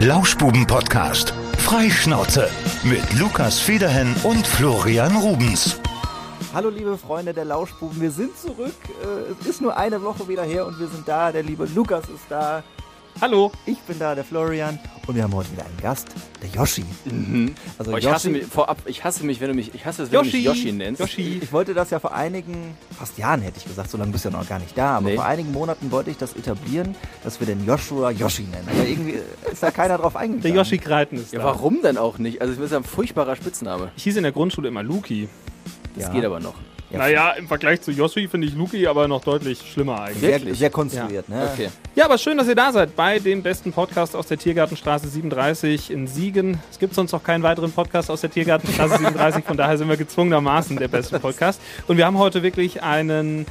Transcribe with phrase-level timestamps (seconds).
[0.00, 1.34] Lauschbuben-Podcast.
[1.58, 2.48] Freischnauze.
[2.84, 5.80] Mit Lukas Federhen und Florian Rubens.
[6.54, 8.74] Hallo liebe Freunde der Lauschbuben, wir sind zurück.
[9.02, 11.32] Äh, Es ist nur eine Woche wieder her und wir sind da.
[11.32, 12.62] Der liebe Lukas ist da.
[13.20, 13.50] Hallo.
[13.66, 14.78] Ich bin da, der Florian.
[15.08, 16.06] Und wir haben heute wieder einen Gast,
[16.40, 16.84] der Yoshi.
[17.78, 20.12] Also Oh, ich hasse mich vorab, ich hasse mich, wenn du mich, ich hasse es,
[20.12, 20.30] wenn Yoshi.
[20.30, 21.00] du mich Yoshi nennst.
[21.00, 21.40] Yoshi.
[21.42, 24.28] Ich wollte das ja vor einigen, fast Jahren hätte ich gesagt, so lange bist du
[24.28, 25.16] ja noch gar nicht da, aber Nee.
[25.16, 26.94] vor einigen Monaten wollte ich das etablieren,
[27.24, 28.68] dass wir den Joshua Yoshi nennen.
[28.70, 29.14] Aber irgendwie
[29.50, 30.42] ist da keiner drauf eingegangen.
[30.42, 31.46] Der Yoshi Kreiten ist Ja, da.
[31.46, 32.40] warum denn auch nicht?
[32.40, 33.90] Also, das ist ja ein furchtbarer Spitzname.
[33.96, 35.28] Ich hieß in der Grundschule immer Luki.
[35.96, 36.12] Das Ja.
[36.12, 36.54] geht aber noch.
[36.90, 40.20] Ja, Naja, im Vergleich zu Yoshi finde ich Luki aber noch deutlich schlimmer eigentlich.
[40.20, 40.58] Sehr, Wirklich?
[40.58, 41.50] sehr konstruiert, ne?
[41.52, 41.68] Okay.
[41.94, 45.90] Ja, aber schön, dass ihr da seid bei dem besten Podcast aus der Tiergartenstraße 37
[45.90, 46.58] in Siegen.
[46.70, 49.96] Es gibt sonst noch keinen weiteren Podcast aus der Tiergartenstraße 37, von daher sind wir
[49.98, 51.60] gezwungenermaßen der beste Podcast.
[51.88, 53.44] Und wir haben heute wirklich einen,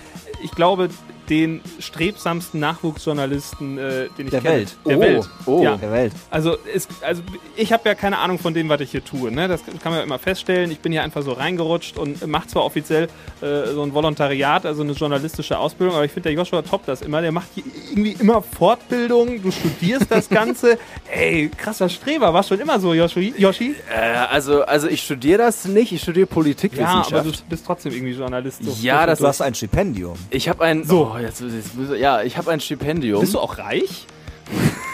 [0.44, 0.90] ich glaube,
[1.30, 4.56] den strebsamsten Nachwuchsjournalisten, äh, den ich Der kenne.
[4.56, 4.76] Welt.
[4.86, 5.30] Der Oh, Welt.
[5.46, 5.64] oh.
[5.64, 5.78] Ja.
[5.78, 6.14] Der Welt.
[6.30, 7.22] Also, es, also
[7.56, 9.32] ich habe ja keine Ahnung von dem, was ich hier tue.
[9.32, 9.48] Ne?
[9.48, 10.72] Das kann man ja immer feststellen.
[10.72, 13.08] Ich bin hier einfach so reingerutscht und mache zwar offiziell
[13.42, 17.02] äh, so ein Volontariat, also eine journalistische Ausbildung, aber ich finde, der Joshua toppt das
[17.02, 17.22] immer.
[17.22, 19.42] Der macht hier irgendwie immer Fortbildung.
[19.42, 20.78] Du studierst das Ganze.
[21.12, 22.34] Ey, krasser Streber.
[22.34, 23.34] War schon immer so, Yoshi?
[23.38, 23.76] Yoshi?
[23.94, 27.14] Äh, also, also ich studiere das nicht, ich studiere Ja, Politikwissenschaft.
[27.14, 28.64] aber du bist trotzdem irgendwie Journalist.
[28.64, 30.16] So Ja, das Du hast ein Stipendium.
[30.30, 31.12] ich habe ein, So.
[31.14, 33.22] oh, jetzt, jetzt, muss- ja, ich habe ein Stipendium.
[33.22, 34.06] Bist du auch reich?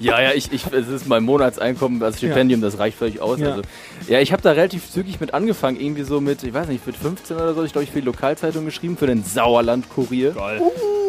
[0.00, 3.40] Ja, ja, ich, ich, es ist mein Monatseinkommen als Stipendium, das reicht völlig aus.
[3.40, 3.48] Ja.
[3.52, 3.62] Also,
[4.06, 6.94] ja, ich habe da relativ zügig mit angefangen, irgendwie so mit, ich weiß nicht, mit
[6.94, 10.32] 15 oder so, ich glaube, ich für die Lokalzeitung geschrieben, für den Sauerland-Kurier.
[10.32, 10.60] Geil.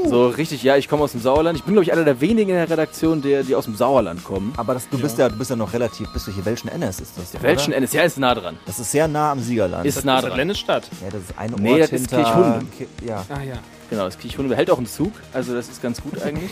[0.05, 1.57] So richtig, ja, ich komme aus dem Sauerland.
[1.57, 4.23] Ich bin, glaube ich, einer der wenigen in der Redaktion, der, die aus dem Sauerland
[4.23, 4.53] kommen.
[4.55, 7.01] Aber das, du bist ja, du bist ja noch relativ, bist du hier Welschen NS
[7.01, 7.43] ist das?
[7.43, 7.81] Welchen oder?
[7.81, 8.57] NSA ist nah dran.
[8.65, 9.85] Das ist sehr nah am Siegerland.
[9.85, 10.37] Ist Das nah ist dran.
[10.37, 10.89] Lennestadt.
[11.03, 12.23] ja, das ist ein Ort Nee, das ist hinter...
[12.23, 12.65] Kirchhunde.
[12.77, 13.55] Ki- Ja, Ah ja.
[13.89, 16.51] Genau, das Kirchhunde hält auch einen Zug, also das ist ganz gut eigentlich.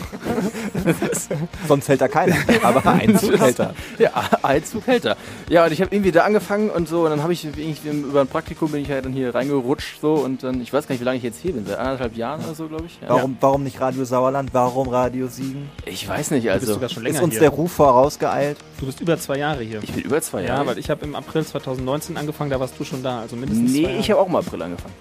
[1.68, 2.34] sonst hält da keiner.
[2.62, 3.74] Aber ein Zug hält er.
[3.98, 4.10] ja,
[4.42, 5.16] ein Zug hält er.
[5.48, 8.22] Ja, und ich habe irgendwie da angefangen und so, und dann habe ich irgendwie über
[8.22, 11.00] ein Praktikum bin ich halt dann hier reingerutscht so und dann, ich weiß gar nicht,
[11.00, 12.98] wie lange ich jetzt hier bin, seit anderthalb Jahren oder so, glaube ich.
[13.00, 13.10] Ja.
[13.10, 14.50] Warum, warum nicht Radio Sauerland?
[14.52, 15.70] Warum Radio Siegen?
[15.86, 17.40] Ich weiß nicht, Du bist also sogar schon Ist länger uns hier.
[17.40, 18.58] der Ruf vorausgeeilt?
[18.80, 19.80] Du bist über zwei Jahre hier.
[19.82, 20.66] ich bin über zwei Ja, Jahre.
[20.66, 23.78] weil ich habe im April 2019 angefangen, da warst du schon da, also mindestens zwei
[23.78, 23.98] nee, Jahre.
[23.98, 24.94] ich habe auch im April angefangen.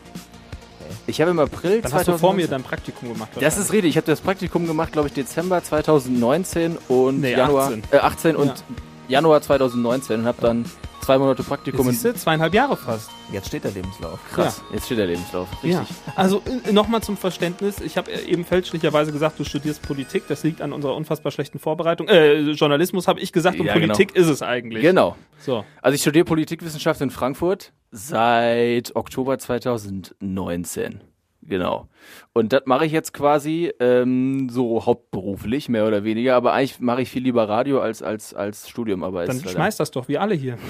[1.10, 3.30] Ich habe im April Dann hast du vor mir 2019 dein Praktikum gemacht.
[3.40, 3.92] Das ist richtig.
[3.92, 7.84] Ich habe das Praktikum gemacht, glaube ich, Dezember 2019 und Nee, Januar 18.
[7.92, 8.54] Äh, 18 und Ja.
[9.08, 10.66] Januar 2019 und habe dann
[11.02, 13.10] zwei Monate Praktikum in Siehst du, zweieinhalb Jahre fast.
[13.32, 14.20] Jetzt steht der Lebenslauf.
[14.34, 14.62] Krass.
[14.74, 15.48] Jetzt steht der Lebenslauf.
[15.64, 15.72] Richtig.
[15.72, 15.86] Ja.
[16.18, 17.80] Also nochmal zum Verständnis.
[17.80, 20.24] Ich habe eben fälschlicherweise gesagt, du studierst Politik.
[20.28, 22.10] Das liegt an unserer unfassbar schlechten Vorbereitung.
[22.10, 24.82] Äh, Journalismus habe ich gesagt und Ja, Politik ist es eigentlich.
[24.82, 25.16] Genau.
[25.40, 25.64] So.
[25.82, 31.02] Also ich studiere Politikwissenschaft in Frankfurt seit Oktober 2019.
[31.48, 31.88] Genau.
[32.34, 36.36] Und das mache ich jetzt quasi ähm, so hauptberuflich, mehr oder weniger.
[36.36, 39.04] Aber eigentlich mache ich viel lieber Radio als, als, als Studium.
[39.04, 40.58] Aber Dann schmeißt das doch, wie alle hier.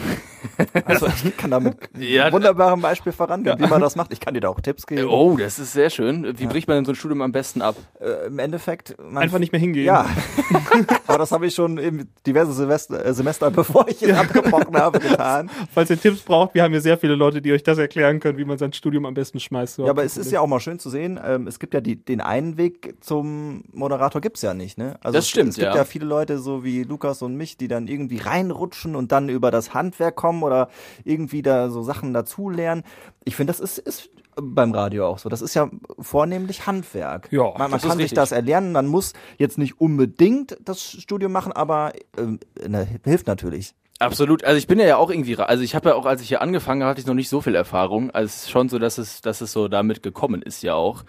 [0.85, 4.13] Also ich kann damit Ja, einem wunderbaren Beispiel vorangehen, wie man das macht.
[4.13, 5.07] Ich kann dir da auch Tipps geben.
[5.07, 6.39] Oh, das ist sehr schön.
[6.39, 7.75] Wie bricht man denn so ein Studium am besten ab?
[7.99, 8.95] Äh, Im Endeffekt...
[8.97, 9.85] Man Einfach nicht mehr hingehen.
[9.85, 10.07] Ja,
[11.07, 14.99] aber das habe ich schon in diverse Silvester, äh, Semester, bevor ich es abgebrochen habe,
[14.99, 15.49] getan.
[15.73, 18.37] Falls ihr Tipps braucht, wir haben hier sehr viele Leute, die euch das erklären können,
[18.37, 19.75] wie man sein Studium am besten schmeißt.
[19.75, 19.85] So.
[19.85, 21.95] Ja, aber es ist ja auch mal schön zu sehen, ähm, es gibt ja die,
[21.95, 24.97] den einen Weg zum Moderator gibt's ja nicht, ne?
[25.01, 25.75] Also Das es- stimmt, Es gibt ja.
[25.75, 29.49] ja viele Leute, so wie Lukas und mich, die dann irgendwie reinrutschen und dann über
[29.51, 30.69] das Handwerk kommen oder
[31.05, 32.83] irgendwie da so Sachen dazulernen.
[33.23, 35.29] Ich finde, das ist, ist beim Radio auch so.
[35.29, 35.69] Das ist ja
[35.99, 37.27] vornehmlich Handwerk.
[37.31, 38.71] Ja, man man kann sich das erlernen.
[38.71, 43.73] Man muss jetzt nicht unbedingt das Studium machen, aber ähm, ne, hilft natürlich.
[43.99, 44.43] Absolut.
[44.43, 46.81] Also ich bin ja auch irgendwie, also ich habe ja auch, als ich hier angefangen
[46.83, 48.11] habe, hatte ich noch nicht so viel Erfahrung.
[48.11, 51.03] Also es ist schon so, dass es, dass es so damit gekommen ist ja auch.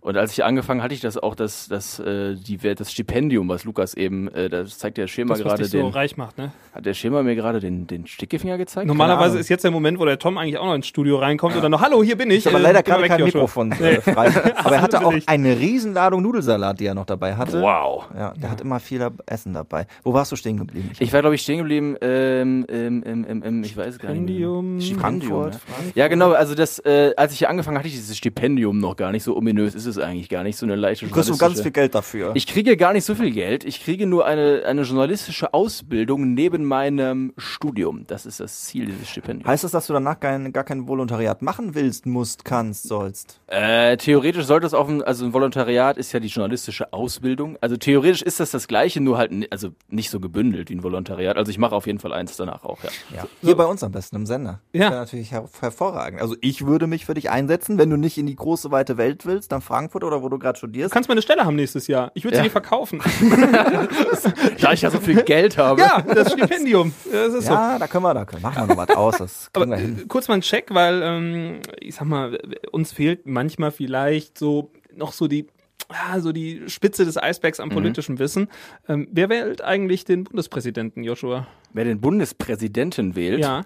[0.00, 3.48] Und als ich hier angefangen hatte ich das auch, das, das, äh, die, das Stipendium,
[3.48, 6.16] was Lukas eben, äh, das zeigt der Schema das, was gerade dich so den, reich
[6.16, 6.52] macht, ne?
[6.72, 8.86] hat der Schema mir gerade den, den Stickefinger gezeigt?
[8.86, 11.68] Normalerweise ist jetzt der Moment, wo der Tom eigentlich auch noch ins Studio reinkommt oder
[11.68, 12.46] noch, hallo, hier bin ich.
[12.46, 13.24] Ich Äh, leider geh mal gerade kein.
[13.24, 14.28] Mikrofon äh, frei.
[14.56, 17.60] Aber er hatte auch eine Riesenladung Nudelsalat, die er noch dabei hatte.
[17.60, 18.06] Wow.
[18.16, 19.86] Ja, der hat immer viel Essen dabei.
[20.04, 20.90] Wo warst du stehen geblieben?
[21.00, 24.18] Ich war, glaube ich, stehen geblieben, ähm, ähm, ähm, ähm, ähm, ich weiß gar nicht.
[24.18, 24.76] Stipendium.
[24.76, 24.82] Mehr.
[24.82, 25.00] Stipendium.
[25.00, 25.60] Frankfurt, ja.
[25.74, 25.96] Frankfurt.
[25.96, 28.96] Ja, genau, also das, äh, als ich hier angefangen hatte, hatte ich dieses Stipendium noch
[28.96, 29.22] gar nicht.
[29.22, 30.56] So ominös ist es eigentlich gar nicht.
[30.56, 32.32] So eine leichte Du kriegst du ganz viel Geld dafür.
[32.34, 33.64] Ich kriege gar nicht so viel Geld.
[33.64, 38.06] Ich kriege nur eine, eine journalistische Ausbildung neben meinem Studium.
[38.06, 39.48] Das ist das Ziel dieses Stipendiums.
[39.48, 43.40] heißt das, dass du danach kein, gar kein Volontariat machen willst, musst, kannst, sollst?
[43.46, 47.56] Äh, theoretisch sollte es auch, ein, also ein Volontariat ist ja die journalistische Ausbildung.
[47.60, 51.36] Also theoretisch ist das das Gleiche, nur halt, also nicht so gebündelt wie ein Volontariat.
[51.36, 52.90] Also ich mache auf jeden Fall eins danach auch, ja.
[53.14, 53.26] Ja.
[53.40, 54.60] Hier bei uns am besten im Sender.
[54.72, 54.80] Ja.
[54.80, 56.20] Das wäre natürlich her hervorragend.
[56.20, 57.78] Also ich würde mich für dich einsetzen.
[57.78, 60.38] Wenn du nicht in die große weite Welt willst, dann frag Frankfurt oder wo du
[60.38, 60.90] gerade studierst.
[60.90, 62.10] Du kannst meine Stelle haben nächstes Jahr.
[62.14, 62.44] Ich würde sie Ja.
[62.44, 63.00] dir verkaufen.
[64.60, 65.80] Da ich ja so viel Geld habe.
[65.80, 66.92] ja, das Stipendium.
[67.10, 67.52] Das ist so.
[67.52, 69.18] ja, da können wir, da können, machen wir noch was aus.
[69.18, 70.08] Das kriegen Aber wir hin.
[70.08, 72.38] kurz mal ein Check, weil ähm, ich sag mal,
[72.72, 75.46] uns fehlt manchmal vielleicht so noch so die
[75.90, 77.62] ja, so die Spitze des Eisbergs Mhm.
[77.64, 78.48] am politischen Wissen.
[78.88, 81.46] Ähm, wer wählt eigentlich den Bundespräsidenten, Joshua?
[81.72, 83.62] Wer den Bundespräsidenten wählt, Ja.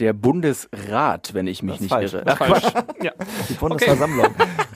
[0.00, 2.14] der Bundesrat, wenn ich mich nicht falsch.
[2.14, 2.24] irre.
[2.26, 2.72] Ach, Quatsch.
[3.02, 3.12] Ja.
[3.48, 4.26] Die Bundesversammlung.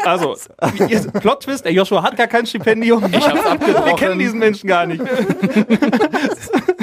[0.05, 0.37] Also,
[0.75, 3.05] wie ihr- Plot-Twist, der Joshua hat gar kein Stipendium.
[3.13, 3.85] Ich hab's abgebrochen.
[3.87, 5.03] Wir kennen diesen Menschen gar nicht.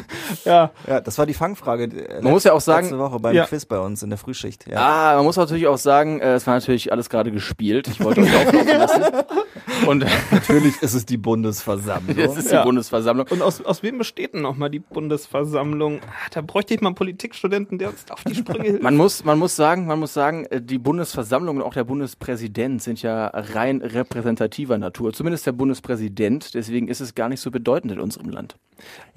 [0.45, 0.71] ja.
[0.87, 1.83] Ja, das war die Fangfrage.
[1.85, 3.45] äh, Man muss ja auch sagen- letzte Woche beim Ja.
[3.45, 4.65] Quiz bei uns in der Frühschicht.
[4.69, 4.77] Ja.
[4.77, 7.87] Ah, man muss natürlich auch sagen, äh, es war natürlich alles gerade gespielt.
[7.87, 9.03] Ich wollte euch auflaufen lassen.
[9.87, 12.17] Und Natürlich ist es die Bundesversammlung.
[12.17, 12.63] es ist die Ja.
[12.63, 13.27] Bundesversammlung.
[13.29, 15.99] Und aus, aus wem besteht denn nochmal die Bundesversammlung?
[16.07, 18.83] Ah, Da bräuchte ich mal einen Politikstudenten, der uns auf die Sprünge hilft.
[18.83, 22.81] Man muss, man muss sagen, man muss sagen, äh, die Bundesversammlung und auch der Bundespräsident
[22.81, 25.13] sind ja rein repräsentativer Natur.
[25.13, 26.53] Zumindest der Bundespräsident.
[26.53, 28.55] Deswegen ist es gar nicht so bedeutend in unserem Land.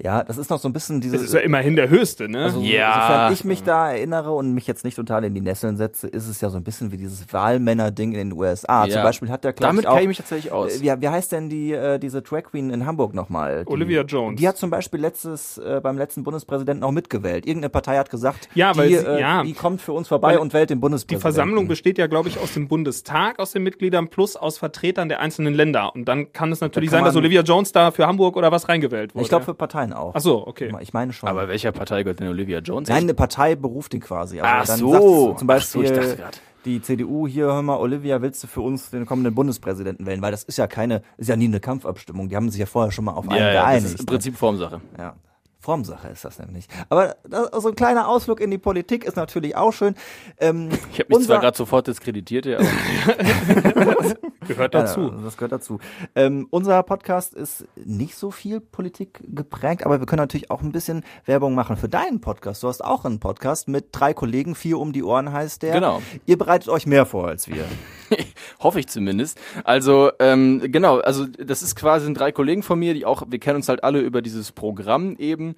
[0.01, 1.29] Ja, das ist noch so ein bisschen Das dieses.
[1.29, 2.43] ist ja immerhin der höchste, ne?
[2.45, 2.93] Also, Ja.
[3.01, 6.27] Sofern ich mich da erinnere und mich jetzt nicht total in die Nesseln setze, ist
[6.27, 8.85] es ja so ein bisschen wie dieses Wahlmänner-Ding in den USA.
[8.85, 8.93] Ja.
[8.93, 10.77] Zum Beispiel hat der, glaub Damit kenne ich mich tatsächlich aus.
[10.77, 13.65] Äh, Wie, wie heißt denn die, äh, diese Drag Queen in Hamburg nochmal?
[13.65, 14.39] Die- Olivia Jones.
[14.39, 17.45] Die hat zum Beispiel letztes, äh, beim letzten Bundespräsidenten auch mitgewählt.
[17.45, 19.43] Irgendeine Partei hat gesagt, Ja, weil die, sie- äh, ja.
[19.43, 21.21] die kommt für uns vorbei Weil und wählt den Die Bundespräsidenten.
[21.21, 25.19] Versammlung besteht ja, glaube ich, aus dem Bundestag, aus den Mitgliedern plus aus Vertretern der
[25.19, 25.93] einzelnen Länder.
[25.95, 28.51] Und dann kann es natürlich Da kann sein, dass Olivia Jones da für Hamburg oder
[28.51, 29.23] was reingewählt wurde.
[29.23, 30.13] Ich glaube für Parteien auch.
[30.15, 30.71] Ach so, okay.
[30.81, 31.29] Ich meine schon.
[31.29, 32.89] Aber welcher Partei gehört denn Olivia Jones?
[32.89, 34.39] Nein, eine Partei beruft ihn quasi.
[34.39, 34.91] Aber Ach dann so.
[35.37, 36.41] zum Ach so, Beispiel ich dachte grad.
[36.65, 40.21] die CDU hier, hör mal, Olivia, willst du für uns den kommenden Bundespräsidenten wählen?
[40.21, 42.29] Weil das ist ja keine, ist ja nie eine Kampfabstimmung.
[42.29, 43.85] Die haben sich ja vorher schon mal auf einen ja, ja, geeinigt.
[43.85, 44.11] das ist im ne?
[44.11, 44.81] Prinzip Formsache.
[44.97, 45.15] Ja.
[45.61, 46.67] Formsache ist das nämlich.
[46.89, 49.95] Aber das, so ein kleiner Ausflug in die Politik ist natürlich auch schön.
[50.39, 52.65] Ähm, Ich habe mich unser- zwar gerade sofort diskreditiert, ja, aber
[54.47, 55.09] Gehört Ja, dazu.
[55.23, 55.79] das gehört dazu.
[56.15, 60.71] Ähm, unser Podcast ist nicht so viel Politik geprägt, aber wir können natürlich auch ein
[60.71, 62.63] bisschen Werbung machen für deinen Podcast.
[62.63, 65.73] Du hast auch einen Podcast mit drei Kollegen, vier um die Ohren heißt der.
[65.73, 66.01] Genau.
[66.25, 67.65] Ihr bereitet euch mehr vor als wir.
[68.59, 69.39] hoffe ich zumindest.
[69.65, 73.39] Also ähm, genau, also das ist quasi sind drei Kollegen von mir, die auch, wir
[73.39, 75.48] kennen uns halt alle über dieses Programm eben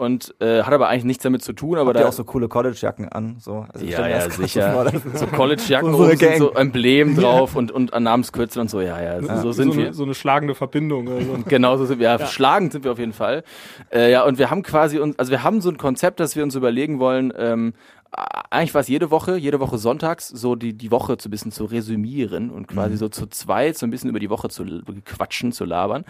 [0.00, 2.24] und äh, hat aber eigentlich nichts damit zu tun, aber Habt da ihr auch so
[2.24, 3.36] coole Collegejacken an?
[3.38, 4.90] So, also ich ja, ja, sicher.
[5.12, 9.20] so College-Jacken oben sind so Emblem drauf und, und an Namenskürzel und so, ja, ja,
[9.20, 9.84] so, so sind so wir.
[9.88, 11.06] Eine, so eine schlagende Verbindung.
[11.06, 11.38] Oder so.
[11.46, 12.08] Genau so sind wir.
[12.08, 13.44] Ja, Schlagend sind wir auf jeden Fall.
[13.92, 16.44] Äh, ja, und wir haben quasi uns, also wir haben so ein Konzept, das wir
[16.44, 17.74] uns überlegen wollen, ähm,
[18.12, 21.52] eigentlich war es jede Woche, jede Woche sonntags, so die, die Woche so ein bisschen
[21.52, 24.64] zu resümieren und quasi so zu zweit so ein bisschen über die Woche zu
[25.04, 26.04] quatschen, zu labern.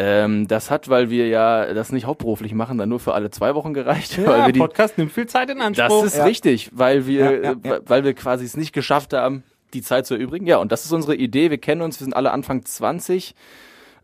[0.00, 3.56] Ähm, das hat, weil wir ja das nicht hauptberuflich machen, dann nur für alle zwei
[3.56, 4.16] Wochen gereicht.
[4.24, 6.02] weil Ja, wir die, Podcast nimmt viel Zeit in Anspruch.
[6.04, 6.24] das ist Ja.
[6.24, 7.78] richtig, weil wir, Ja, ja, äh, ja.
[7.84, 9.42] weil wir quasi es nicht geschafft haben,
[9.74, 10.46] die Zeit zu erübrigen.
[10.46, 11.50] Ja, und das ist unsere Idee.
[11.50, 13.34] Wir kennen uns, wir sind alle Anfang 20.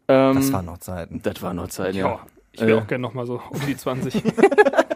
[0.09, 1.21] Ähm, Das waren noch Zeiten.
[1.23, 2.07] das war noch Zeit, ja.
[2.09, 2.21] ja.
[2.53, 2.75] Ich will Äh.
[2.75, 4.21] auch gerne nochmal so um die 20.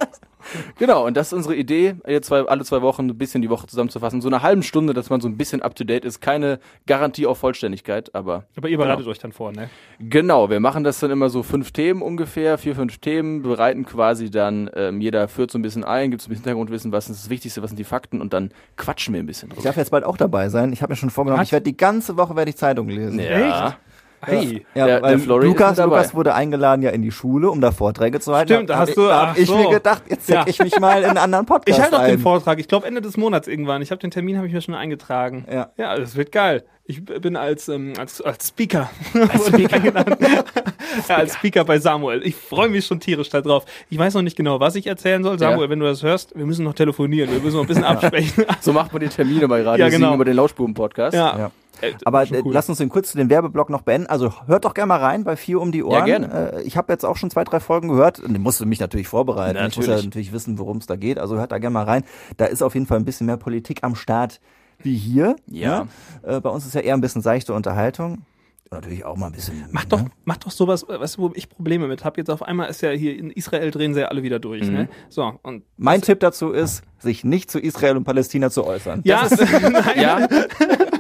[0.79, 3.67] Genau, und das ist unsere Idee, jetzt zwei, alle zwei Wochen ein bisschen die Woche
[3.67, 4.21] zusammenzufassen.
[4.21, 6.21] So eine halben Stunde, dass man so ein bisschen up to date ist.
[6.21, 9.69] Keine Garantie auf Vollständigkeit, aber Aber ihr bereitet euch dann vor, ne?
[10.01, 14.31] genau, wir machen das dann immer so fünf Themen ungefähr, vier, fünf Themen, bereiten quasi
[14.31, 17.25] dann, ähm, jeder führt so ein bisschen ein, gibt so ein bisschen Hintergrundwissen, was ist
[17.25, 19.69] das Wichtigste, was sind die Fakten und dann quatschen wir ein bisschen Ich drüber.
[19.69, 20.73] darf jetzt bald auch dabei sein.
[20.73, 21.49] Ich habe mir schon vorgenommen, Was?
[21.49, 23.19] ich werde die ganze Woche werde ich Zeitung lesen.
[23.21, 23.77] Ja.
[24.21, 24.67] Hey.
[24.75, 25.77] Ja, Der- weil der Lukas.
[25.79, 28.53] Lukas wurde eingeladen ja in die Schule, um da Vorträge zu halten.
[28.53, 29.57] Stimmt, da hast hab du- ich, da hab ich so.
[29.57, 30.47] mir gedacht, jetzt setze Ja.
[30.47, 32.59] ich mich mal in einen anderen Podcast Ich halte auch den Vortrag.
[32.59, 33.83] Ich glaube Ende des Monats irgendwann.
[33.83, 35.45] Ich habe den Termin habe ich mir schon eingetragen.
[35.53, 35.71] Ja.
[35.77, 36.65] Ja, das wird geil.
[36.91, 38.89] Ich bin als als, ähm, als, als Speaker.
[39.31, 39.77] Als Speaker.
[41.09, 42.23] ja, als Speaker bei Samuel.
[42.27, 43.65] Ich freue mich schon tierisch darauf.
[43.91, 45.39] Ich weiß noch nicht genau, was ich erzählen soll.
[45.39, 45.71] Samuel, Ja.
[45.71, 47.31] wenn du das hörst, wir müssen noch telefonieren.
[47.31, 48.45] Wir müssen noch ein bisschen absprechen.
[48.61, 50.09] So macht man die Termine bei Radio Ja, genau.
[50.09, 51.15] 7 über den Lauschbuben-Podcast.
[51.15, 51.51] ja.
[51.83, 51.89] Ja.
[51.89, 52.53] Äh, Aber äh, cool.
[52.53, 54.09] lass uns den kurz den Werbeblock noch beenden.
[54.09, 56.05] Also hört doch gerne mal rein bei vier um die Ohren.
[56.05, 56.53] gerne.
[56.55, 58.21] Äh, ich habe jetzt auch schon zwei, drei Folgen gehört.
[58.21, 59.57] Und ich musste mich natürlich vorbereiten.
[59.57, 60.05] Ich muss ja Natürlich.
[60.07, 61.19] natürlich wissen, worum es da geht.
[61.19, 62.05] Also hört da gerne mal rein.
[62.37, 64.41] Da ist auf jeden Fall ein bisschen mehr Politik am Start
[64.81, 65.37] wie hier.
[65.47, 65.85] Ja.
[66.25, 66.37] Ne?
[66.37, 68.23] Äh, bei uns ist ja eher ein bisschen seichte Unterhaltung.
[68.71, 69.65] Natürlich auch mal ein bisschen.
[69.73, 70.11] Mach doch, ne?
[70.27, 72.19] mach doch sowas, weißt du, wo ich Probleme mit habe.
[72.21, 74.91] Jetzt auf einmal ist ja hier in Israel drehen sie ja alle wieder durch, ne?
[75.09, 79.01] So, und Mein Tipp dazu ist, sich nicht zu Israel und Palästina zu äußern.
[79.05, 79.27] ja,
[79.63, 80.29] nein, Ja.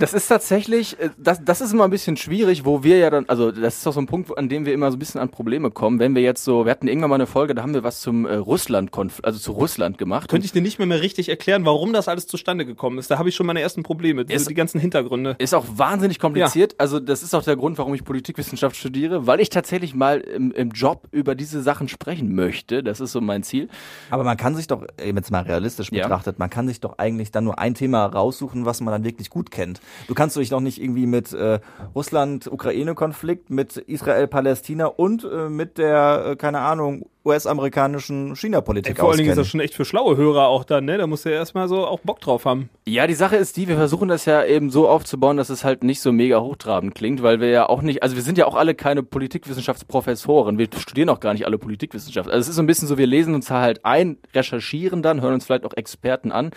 [0.00, 3.24] das ist tatsächlich, äh, das, das ist immer ein bisschen schwierig, wo wir ja dann,
[3.28, 5.28] also das ist doch so ein Punkt, an dem wir immer so ein bisschen an
[5.28, 5.98] Probleme kommen.
[5.98, 8.26] Wenn wir jetzt so, wir hatten irgendwann mal eine Folge, da haben wir was zum
[8.26, 8.90] äh, Russland,
[9.22, 10.28] also zu Russland gemacht.
[10.28, 13.10] könnte ich dir nicht mehr, mehr richtig erklären, warum das alles zustande gekommen ist.
[13.10, 15.36] Da habe ich schon meine ersten Probleme, Ist- so die ganzen Hintergründe.
[15.38, 16.74] Ist auch wahnsinnig kompliziert.
[16.78, 20.52] Also das ist auch der Grund, warum ich Politikwissenschaft studiere, weil ich tatsächlich mal im,
[20.52, 22.82] im Job über diese Sachen sprechen möchte.
[22.82, 23.68] Das ist so mein Ziel.
[24.10, 26.04] Aber man kann sich doch, äh, jetzt mal realistisch Ja.
[26.04, 29.30] betrachtet, man kann sich doch eigentlich dann nur ein Thema raussuchen, was man dann wirklich
[29.30, 29.80] gut gut kennt.
[30.08, 31.60] Du kannst dich doch nicht irgendwie mit äh,
[31.94, 39.30] Russland-Ukraine-Konflikt, mit Israel-Palästina und äh, mit der, äh, keine Ahnung, US-amerikanischen China-Politik Vor allen Dingen
[39.30, 40.96] ist das schon echt für schlaue Hörer auch dann, ne?
[40.96, 42.70] Da musst du ja erstmal so auch Bock drauf haben.
[42.86, 45.82] Ja, die Sache ist die, wir versuchen das ja eben so aufzubauen, dass es halt
[45.82, 48.54] nicht so mega hochtrabend klingt, weil wir ja auch nicht, also wir sind ja auch
[48.54, 50.56] alle keine Politikwissenschaftsprofessoren.
[50.56, 52.28] Wir studieren auch gar nicht alle Politikwissenschaft.
[52.28, 55.34] Also es ist so ein bisschen so, wir lesen uns halt ein, recherchieren dann, hören
[55.34, 56.52] uns vielleicht auch Experten an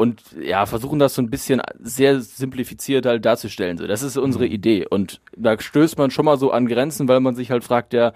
[0.00, 3.76] und ja, versuchen das so ein bisschen sehr simplifiziert halt darzustellen.
[3.76, 4.86] So, das ist unsere Idee.
[4.88, 8.12] Und da stößt man schon mal so an Grenzen, weil man sich halt fragt, ja,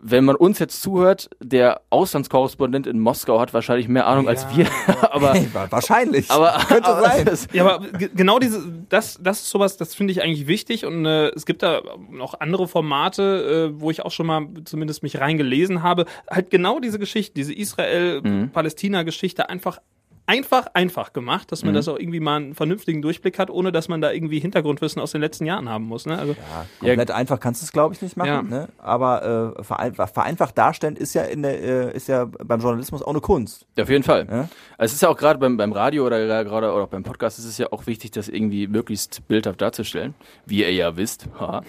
[0.00, 4.68] wenn man uns jetzt zuhört, der Auslandskorrespondent in Moskau hat wahrscheinlich mehr Ahnung als wir,
[5.10, 6.30] aber Hey, wahrscheinlich.
[6.30, 7.24] aber Könnte aber sein.
[7.24, 10.86] Das, Ja, aber ge- genau diese, das, das ist sowas, das finde ich eigentlich wichtig
[10.86, 11.80] und äh, es gibt da
[12.12, 16.04] noch andere Formate, äh, wo ich auch schon mal zumindest mich reingelesen habe.
[16.30, 19.78] Halt genau diese Geschichte, diese Israel-Palästina-Geschichte einfach
[20.28, 23.88] einfach einfach gemacht, dass man das auch irgendwie mal einen vernünftigen Durchblick hat, ohne dass
[23.88, 26.04] man da irgendwie Hintergrundwissen aus den letzten Jahren haben muss.
[26.04, 26.18] Ne?
[26.18, 26.36] Also
[26.80, 28.28] Komplett einfach kannst du es, glaube ich, nicht machen.
[28.28, 28.42] Ja.
[28.42, 28.68] Ne?
[28.76, 33.08] Aber äh, vereinfacht, vereinfacht darstellen ist ja in der, äh, ist ja beim Journalismus auch
[33.08, 33.66] eine Kunst.
[33.80, 34.26] Auf jeden Fall.
[34.30, 34.48] Ja?
[34.76, 37.04] Also es ist ja auch gerade beim, beim Radio oder ja gerade oder auch beim
[37.04, 41.26] Podcast ist es ja auch wichtig, das irgendwie möglichst bildhaft darzustellen, wie ihr ja wisst.
[41.40, 41.62] Ha.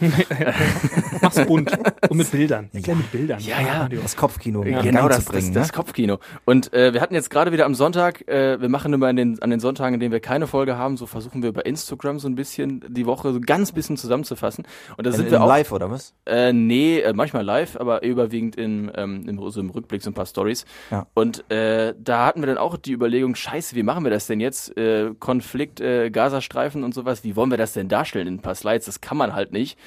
[1.22, 1.72] mach's bunt
[2.10, 2.70] und mit Bildern.
[2.74, 3.40] Ja, mit Bildern.
[3.40, 3.88] Ja, ja.
[3.88, 5.54] Das Kopfkino Ja, in genau das, bringen.
[5.54, 5.74] das, das ne?
[5.74, 6.20] Kopfkino.
[6.44, 9.42] Und äh, wir hatten jetzt gerade wieder am Sonntag, äh, wir machen immer an den,
[9.42, 12.28] an den Sonntagen, in denen wir keine Folge haben, so versuchen wir über Instagram so
[12.28, 14.66] ein bisschen die Woche so ganz bisschen zusammenzufassen.
[14.98, 16.14] Und da In, sind in wir auch live, oder was?
[16.26, 20.14] Äh, nee, äh, manchmal live, aber überwiegend in, ähm, im, so im Rückblick so ein
[20.14, 20.66] paar Stories.
[20.92, 21.08] Ja.
[21.14, 24.40] Und äh, da hatten wir dann auch die Überlegung, scheiße, wie machen wir das denn
[24.40, 24.76] jetzt?
[24.78, 28.56] Äh, Konflikt, äh, Gazastreifen und sowas, wie wollen wir das denn darstellen in ein paar
[28.56, 28.86] Slides?
[28.86, 29.78] Das kann man halt nicht.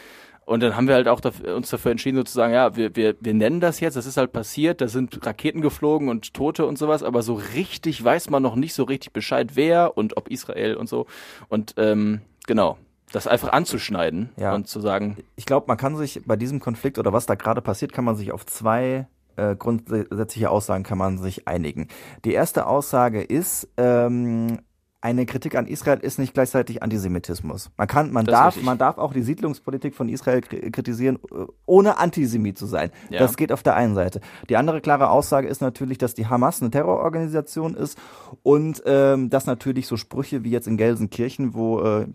[0.44, 3.34] Und dann haben wir halt auch dafür, uns dafür entschieden, sozusagen, ja, wir, wir, wir
[3.34, 7.02] nennen das jetzt, das ist halt passiert, da sind Raketen geflogen und Tote und sowas,
[7.02, 10.88] aber so richtig weiß man noch nicht so richtig Bescheid, wer und ob Israel und
[10.88, 11.06] so.
[11.48, 12.76] Und ähm, genau,
[13.12, 14.54] das einfach anzuschneiden Ja.
[14.54, 17.62] und zu sagen, Ich glaube, man kann sich bei diesem Konflikt oder was da gerade
[17.62, 19.06] passiert, kann man sich auf zwei
[19.36, 21.88] äh, grundsätzliche Aussagen kann man sich einigen.
[22.24, 24.58] Die erste Aussage ist, ähm,
[25.02, 27.70] eine Kritik an Israel ist nicht gleichzeitig Antisemitismus.
[27.76, 31.44] Man kann, man Das darf, man darf auch die Siedlungspolitik von Israel kri- kritisieren, äh,
[31.66, 32.90] ohne Antisemit zu sein.
[33.10, 33.18] Ja.
[33.18, 34.20] Das geht auf der einen Seite.
[34.48, 37.98] Die andere klare Aussage ist natürlich, dass die Hamas eine Terrororganisation ist
[38.44, 42.06] und ähm, dass natürlich so Sprüche wie jetzt in Gelsenkirchen, wo äh,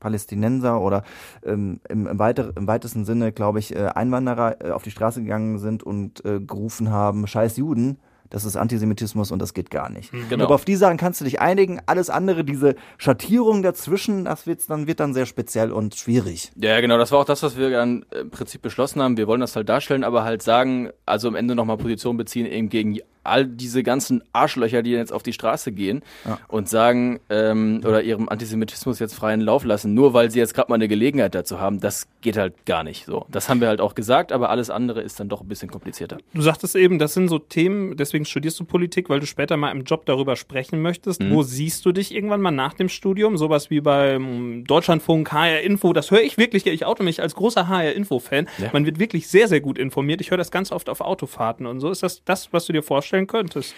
[0.00, 1.04] Palästinenser oder
[1.44, 5.22] ähm, im, im, weiter, im weitesten Sinne, glaube ich, äh, Einwanderer äh, auf die Straße
[5.22, 7.98] gegangen sind und äh, gerufen haben, scheiß Juden,
[8.32, 10.10] das ist Antisemitismus und das geht gar nicht.
[10.30, 10.44] Genau.
[10.44, 11.80] Aber auf die Sachen kannst du dich einigen.
[11.84, 16.50] Alles andere, diese Schattierung dazwischen, das wird dann, wird dann sehr speziell und schwierig.
[16.56, 19.18] Ja, genau, das war auch das, was wir dann im Prinzip beschlossen haben.
[19.18, 22.70] Wir wollen das halt darstellen, aber halt sagen, also am Ende nochmal Position beziehen eben
[22.70, 26.38] gegen all diese ganzen Arschlöcher, die jetzt auf die Straße gehen Ja.
[26.48, 30.70] und sagen, ähm, oder ihrem Antisemitismus jetzt freien Lauf lassen, nur weil sie jetzt gerade
[30.70, 33.26] mal eine Gelegenheit dazu haben, das geht halt gar nicht so.
[33.30, 36.18] Das haben wir halt auch gesagt, aber alles andere ist dann doch ein bisschen komplizierter.
[36.34, 39.70] Du sagtest eben, das sind so Themen, deswegen studierst du Politik, weil du später mal
[39.70, 41.22] im Job darüber sprechen möchtest.
[41.30, 43.36] Wo siehst du dich irgendwann mal nach dem Studium?
[43.36, 47.68] Sowas wie beim Deutschlandfunk, HR Info, das höre ich wirklich, ich oute mich als großer
[47.68, 48.48] HR Info-Fan.
[48.58, 48.70] Ja.
[48.72, 50.20] Man wird wirklich sehr, sehr gut informiert.
[50.20, 51.90] Ich höre das ganz oft auf Autofahrten und so.
[51.90, 53.74] Ist das das, was du dir vorstellen könntest?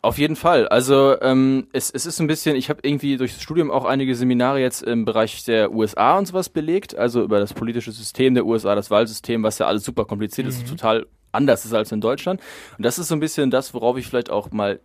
[0.00, 0.68] Auf jeden Fall.
[0.68, 4.14] Also ähm, es, es ist ein bisschen, ich habe irgendwie durch das Studium auch einige
[4.14, 8.46] Seminare jetzt im Bereich der USA und sowas belegt, also über das politische System der
[8.46, 12.40] USA, das Wahlsystem, was ja alles super kompliziert ist, total anders ist als in Deutschland.
[12.78, 14.78] Und das ist so ein bisschen das, worauf ich vielleicht auch mal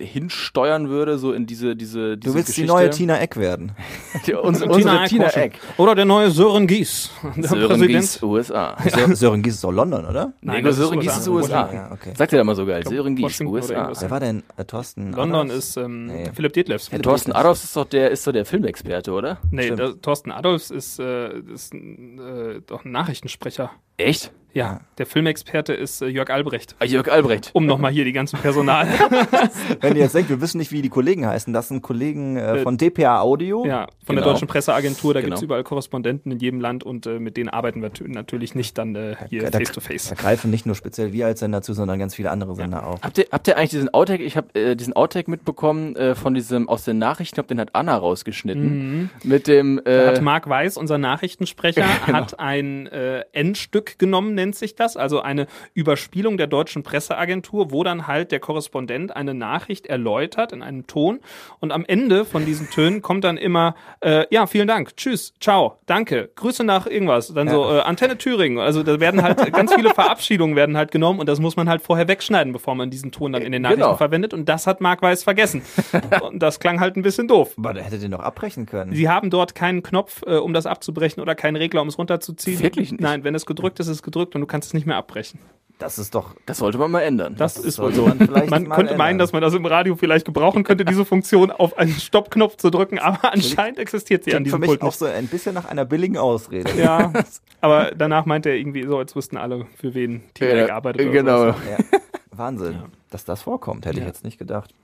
[0.00, 2.62] hinsteuern würde, so in diese diese diese Du willst Geschichte.
[2.62, 3.72] die neue Tina Eck werden.
[4.26, 5.42] Die, unsere, unsere Tina Eickhoschen.
[5.42, 5.58] Eck.
[5.76, 7.10] Oder der neue Sören Gies.
[7.36, 8.76] Der Sören Gies, USA.
[8.84, 10.32] Sö- Sören Gies ist doch London, oder?
[10.40, 11.64] Nein, ist Sören Gies ist USA.
[11.68, 11.74] USA.
[11.74, 12.12] Ja, okay.
[12.16, 12.82] Sagt er immer so geil.
[12.86, 13.92] Sören Gies, USA.
[13.98, 15.12] Wer war denn äh, Thorsten?
[15.12, 15.68] London Adolfs?
[15.68, 16.30] ist ähm, Nee.
[16.34, 16.88] Philipp Detlefs.
[16.90, 19.38] Der Thorsten Adolfs ist doch der, ist doch der Filmexperte, oder?
[19.50, 23.70] Nee, der, Thorsten Adolfs ist, äh, ist äh, doch ein Nachrichtensprecher.
[23.96, 24.32] Echt?
[24.52, 26.74] Ja, der Filmexperte ist äh, Jörg Albrecht.
[26.80, 27.50] Ah, Jörg Albrecht.
[27.52, 28.86] Um nochmal hier die ganzen Personal.
[29.80, 32.58] Wenn ihr jetzt denkt, wir wissen nicht, wie die Kollegen heißen, das sind Kollegen äh,
[32.58, 33.64] von DPA Audio.
[33.64, 34.32] ja, von der Genau.
[34.34, 35.14] Deutschen Presseagentur.
[35.14, 35.30] Da Genau.
[35.30, 38.76] gibt's überall Korrespondenten in jedem Land und äh, mit denen arbeiten wir tü- natürlich nicht
[38.76, 40.08] dann äh, hier da, face to face.
[40.08, 43.00] Da greifen nicht nur speziell wir als Sender zu, sondern ganz viele andere Sender auch.
[43.02, 46.34] Habt ihr, habt ihr eigentlich diesen Outtake, ich habe äh, diesen Outtake mitbekommen äh, von
[46.34, 49.10] diesem, aus den Nachrichten, ich glaube, den hat Anna rausgeschnitten.
[49.24, 52.18] Mit dem, Da äh, hat Marc Weiß, unser Nachrichtensprecher, Genau.
[52.18, 57.84] hat ein äh, Endstück genommen, nennt sich das, also eine Überspielung der deutschen Presseagentur, wo
[57.84, 61.20] dann halt der Korrespondent eine Nachricht erläutert in einem Ton
[61.60, 65.78] und am Ende von diesen Tönen kommt dann immer, äh, ja, vielen Dank, tschüss, ciao,
[65.86, 69.90] danke, Grüße nach irgendwas, dann so äh, Antenne Thüringen, also da werden halt ganz viele
[69.90, 73.32] Verabschiedungen werden halt genommen und das muss man halt vorher wegschneiden, bevor man diesen Ton
[73.32, 73.96] dann in den Nachrichten Genau.
[73.96, 75.62] verwendet und das hat Mark Weiß vergessen
[76.22, 77.54] und das klang halt ein bisschen doof.
[77.58, 78.92] Aber da hättet ihr noch abbrechen können.
[78.94, 82.60] Sie haben dort keinen Knopf, äh, um das abzubrechen oder keinen Regler, um es runterzuziehen.
[82.60, 83.00] Wirklich nicht?
[83.00, 85.38] Nein, wenn es gedrückt ist, ist es gedrückt und du kannst es nicht mehr abbrechen.
[85.78, 86.34] Das ist doch.
[86.44, 87.36] Das sollte man mal ändern.
[87.38, 88.04] Das, ist wohl so.
[88.06, 89.18] man Man könnte meinen, ändern.
[89.18, 92.98] dass man das im Radio vielleicht gebrauchen könnte, diese Funktion auf einen Stoppknopf zu drücken,
[92.98, 95.64] aber anscheinend existiert sie an Klingt für diesem mich Pult auch so ein bisschen nach
[95.64, 96.70] einer billigen Ausrede.
[96.78, 97.10] Ja,
[97.62, 101.40] aber danach meinte er irgendwie so, als wüssten alle, für wen Timo Ja, gearbeitet genau.
[101.44, 101.98] Oder Ja.
[102.30, 104.08] Wahnsinn, dass das vorkommt, hätte ich Ja.
[104.08, 104.74] jetzt nicht gedacht.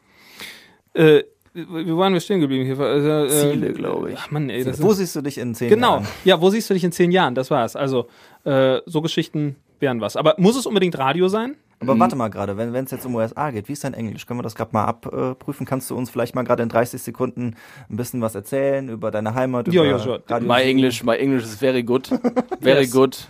[0.94, 1.02] so.
[1.02, 1.24] Äh,
[1.56, 2.78] wie waren wir stehen geblieben hier?
[2.78, 4.18] Also, äh, Ziele, glaube ich.
[4.18, 5.94] Ach Mann, ey, das Wo ist, siehst du dich in zehn Genau.
[5.96, 6.06] Jahren?
[6.24, 7.34] Ja, wo siehst du dich in zehn Jahren?
[7.34, 7.76] Das war's.
[7.76, 8.08] Also,
[8.44, 10.16] äh, so Geschichten wären was.
[10.16, 11.56] Aber muss es unbedingt Radio sein?
[11.78, 14.24] Aber warte mal gerade, wenn es jetzt um USA geht, wie ist dein Englisch?
[14.26, 15.66] Können wir das gerade mal abprüfen?
[15.66, 17.54] Kannst du uns vielleicht mal gerade in 30 Sekunden
[17.90, 19.68] ein bisschen was erzählen über deine Heimat?
[19.68, 20.22] Ja, über ja, sure.
[20.26, 22.08] Radio My English, my English is very good.
[22.60, 22.92] Very Yes.
[22.92, 23.28] good.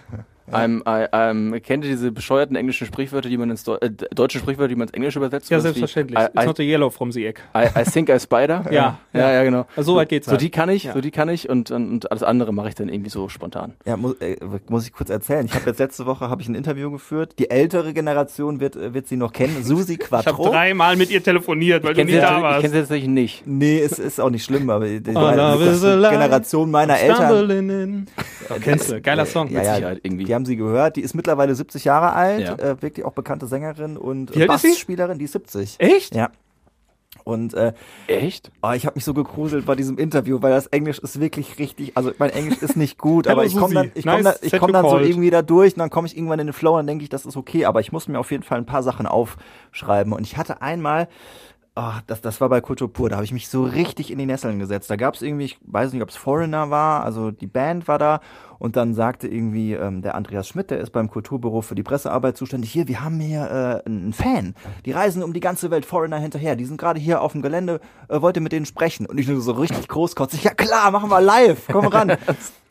[0.52, 4.38] I'm, I, I'm, kennt ihr diese bescheuerten englischen Sprichwörter, die man ins Deu äh, deutsche
[4.38, 5.50] Sprichwörter, die man ins Englische übersetzt?
[5.50, 6.18] Ja, Sowas wie, selbstverständlich.
[6.18, 7.40] I, It's I, not a yellow from the egg.
[7.56, 8.64] I, I think I spider.
[8.70, 9.66] Ja, ja, ja, genau.
[9.76, 10.40] Also, so weit geht's So halt.
[10.42, 10.92] die kann ich, Ja.
[10.92, 13.74] so die kann ich und, und, und alles andere mache ich dann irgendwie so spontan.
[13.84, 14.36] Ja, muss, äh,
[14.68, 15.46] muss ich kurz erzählen.
[15.46, 17.34] Ich habe jetzt letzte Woche habe ich ein Interview geführt.
[17.38, 19.62] Die ältere Generation wird äh, wird sie noch kennen.
[19.64, 20.50] Susi Ich habe Quattro.
[20.50, 22.60] dreimal mit ihr telefoniert, weil du Kennt nicht da jetzt- ich warst.
[22.60, 23.46] kenne sie tatsächlich nicht.
[23.46, 26.10] Nee, es ist auch nicht schlimm, aber die, die, Oh, die lie.
[26.10, 28.06] Generation meiner Eltern.
[28.62, 29.00] Kennst du?
[29.00, 29.50] Geiler Song.
[29.50, 30.24] Ja, ja, Sicherheit irgendwie.
[30.36, 30.94] Haben sie gehört.
[30.94, 32.54] Die ist mittlerweile 70 Jahre alt, Ja.
[32.54, 34.46] äh, wirklich auch bekannte Sängerin und sie?
[34.46, 35.74] Bassspielerin, die ist 70.
[35.78, 36.14] Echt?
[36.14, 36.30] Ja.
[37.24, 37.72] Und äh,
[38.06, 38.52] Echt?
[38.62, 41.96] oh, ich habe mich so gegruselt bei diesem Interview, weil das Englisch ist wirklich richtig,
[41.96, 44.58] also mein Englisch ist nicht gut, aber ich komme dann, ich komm Nice dann, ich
[44.60, 46.86] komm dann so irgendwie da durch und dann komme ich irgendwann in den Flow und
[46.86, 49.06] denke ich, das ist okay, aber ich muss mir auf jeden Fall ein paar Sachen
[49.06, 50.12] aufschreiben.
[50.12, 51.08] Und ich hatte einmal,
[51.76, 54.26] oh, das, das war bei Kultur pur, da habe ich mich so richtig in die
[54.26, 54.90] Nesseln gesetzt.
[54.90, 57.98] Da gab es irgendwie, ich weiß nicht, ob es Foreigner war, also die Band war
[57.98, 58.20] da
[58.58, 62.36] und dann sagte irgendwie ähm, der Andreas Schmidt, der ist beim Kulturbüro für die Pressearbeit
[62.36, 64.54] zuständig, hier, wir haben hier äh, einen Fan,
[64.86, 67.80] die reisen um die ganze Welt, Foreigner hinterher, die sind gerade hier auf dem Gelände,
[68.08, 69.06] äh, wollte mit denen sprechen.
[69.06, 72.16] Und ich nur so richtig großkotzig, ja klar, machen wir live, komm ran.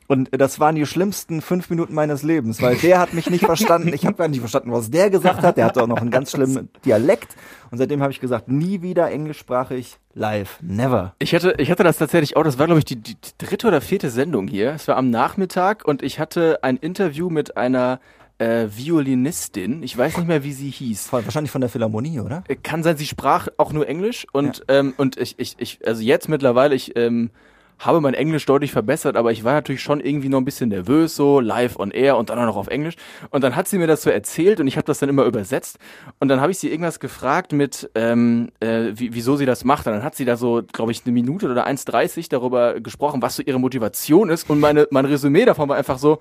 [0.07, 3.91] Und das waren die schlimmsten fünf Minuten meines Lebens, weil der hat mich nicht verstanden.
[3.93, 5.57] Ich habe gar nicht verstanden, was der gesagt hat.
[5.57, 7.35] Der hatte auch noch einen ganz schlimmen Dialekt.
[7.71, 10.59] Und seitdem habe ich gesagt, nie wieder englischsprachig live.
[10.61, 11.15] Never.
[11.19, 13.81] Ich hatte, ich hatte das tatsächlich auch, das war glaube ich die, die, dritte oder
[13.81, 14.73] vierte Sendung hier.
[14.73, 17.99] Es war am Nachmittag und ich hatte ein Interview mit einer
[18.37, 19.81] äh, Violinistin.
[19.81, 21.11] Ich weiß nicht mehr, wie sie hieß.
[21.11, 22.43] Wahrscheinlich von der Philharmonie, oder?
[22.47, 26.01] Äh, Kann sein, sie sprach auch nur Englisch und, ähm, und ich, ich, ich, also
[26.01, 27.31] jetzt mittlerweile, ich ähm,
[27.79, 31.15] habe mein Englisch deutlich verbessert, aber ich war natürlich schon irgendwie noch ein bisschen nervös,
[31.15, 32.95] so live on air und dann auch noch auf Englisch.
[33.31, 35.77] Und dann hat sie mir das so erzählt und ich habe das dann immer übersetzt.
[36.19, 39.87] Und dann habe ich sie irgendwas gefragt mit, ähm, äh, wie, wieso sie das macht.
[39.87, 43.35] Und dann hat sie da so, glaube ich, eine Minute oder 1,30 darüber gesprochen, was
[43.35, 44.49] so ihre Motivation ist.
[44.49, 46.19] Und meine, mein Resümee davon war einfach so,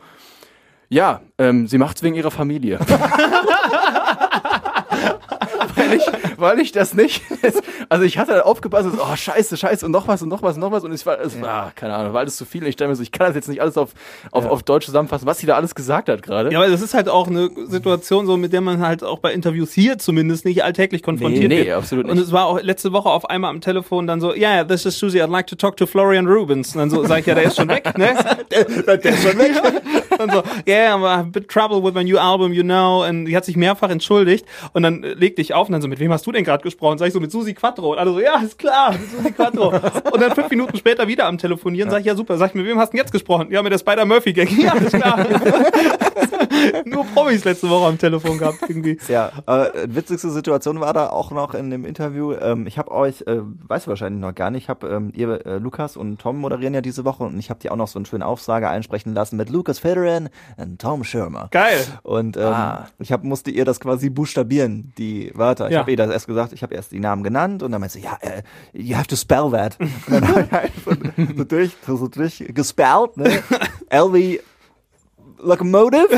[0.89, 2.79] ja, ähm, sie macht's wegen ihrer Familie.
[5.89, 6.07] weil, ich,
[6.39, 7.23] weil ich das nicht.
[7.89, 10.55] Also ich hatte dann aufgepasst, so, oh scheiße, scheiße und noch was und noch was
[10.57, 12.63] und noch was und es war, es war keine Ahnung, war alles zu viel.
[12.63, 13.91] Und ich dachte mir so, ich kann das jetzt nicht alles auf,
[14.31, 16.51] auf, auf Deutsch zusammenfassen, was sie da alles gesagt hat gerade.
[16.53, 19.33] Ja, aber das ist halt auch eine Situation, so mit der man halt auch bei
[19.33, 21.77] Interviews hier zumindest nicht alltäglich konfrontiert Nee, nee, wird.
[21.77, 22.25] absolut Und nicht.
[22.27, 24.99] es war auch letzte Woche auf einmal am Telefon dann so, yeah, yeah, this is
[24.99, 26.75] Susie, I'd like to talk to Florian Rubens.
[26.75, 28.15] Und dann so sag ich, ja, der ist schon weg, ne?
[28.51, 29.53] der, der ist schon weg.
[30.19, 33.05] und so, yeah, I have a bit trouble with my new album, you know.
[33.07, 34.47] Und die hat sich mehrfach entschuldigt.
[34.73, 36.99] Und dann legte ich auf und dann so, mit wem hast du denn gerade gesprochen?
[36.99, 37.93] Sag ich so, mit Susi Quattro.
[37.93, 39.69] Und alle so, ja, ist klar, mit Susi Quattro.
[40.13, 42.37] und dann fünf Minuten später wieder am Telefonieren, sag ich, ja super.
[42.39, 43.49] Sag ich, mit wem hast du denn jetzt gesprochen?
[43.51, 44.49] Ja, mit der Spider-Murphy-Gang.
[44.59, 45.25] Ja, ist klar.
[46.87, 48.99] Nur Promis letzte Woche am Telefon gehabt, irgendwie.
[49.09, 52.33] Ja, äh, witzigste Situation war da auch noch in dem Interview.
[52.33, 55.97] Ähm, ich habe euch, äh, weiß wahrscheinlich noch gar nicht, hab, ähm, ihr, äh, Lukas
[55.97, 58.23] und Tom moderieren ja diese Woche und ich habe die auch noch so einen schönen
[58.23, 61.49] Aufsage einsprechen lassen mit Lukas Federer und Tom Schirmer.
[61.51, 61.85] Geil.
[62.03, 62.87] Und ähm, Ah.
[62.99, 65.64] ich hab, musste ihr das quasi buchstabieren, die Wörter.
[65.69, 65.81] Ich Ja.
[65.81, 68.05] habe ihr das erst gesagt, ich habe erst die Namen genannt und dann meinte sie,
[68.05, 69.77] ja, äh, you have to spell that.
[69.81, 70.93] Und dann habe ich halt so,
[71.37, 73.43] so durch, so, so durch gespellt, ne?
[73.91, 74.41] LV
[75.39, 76.09] Locomotive.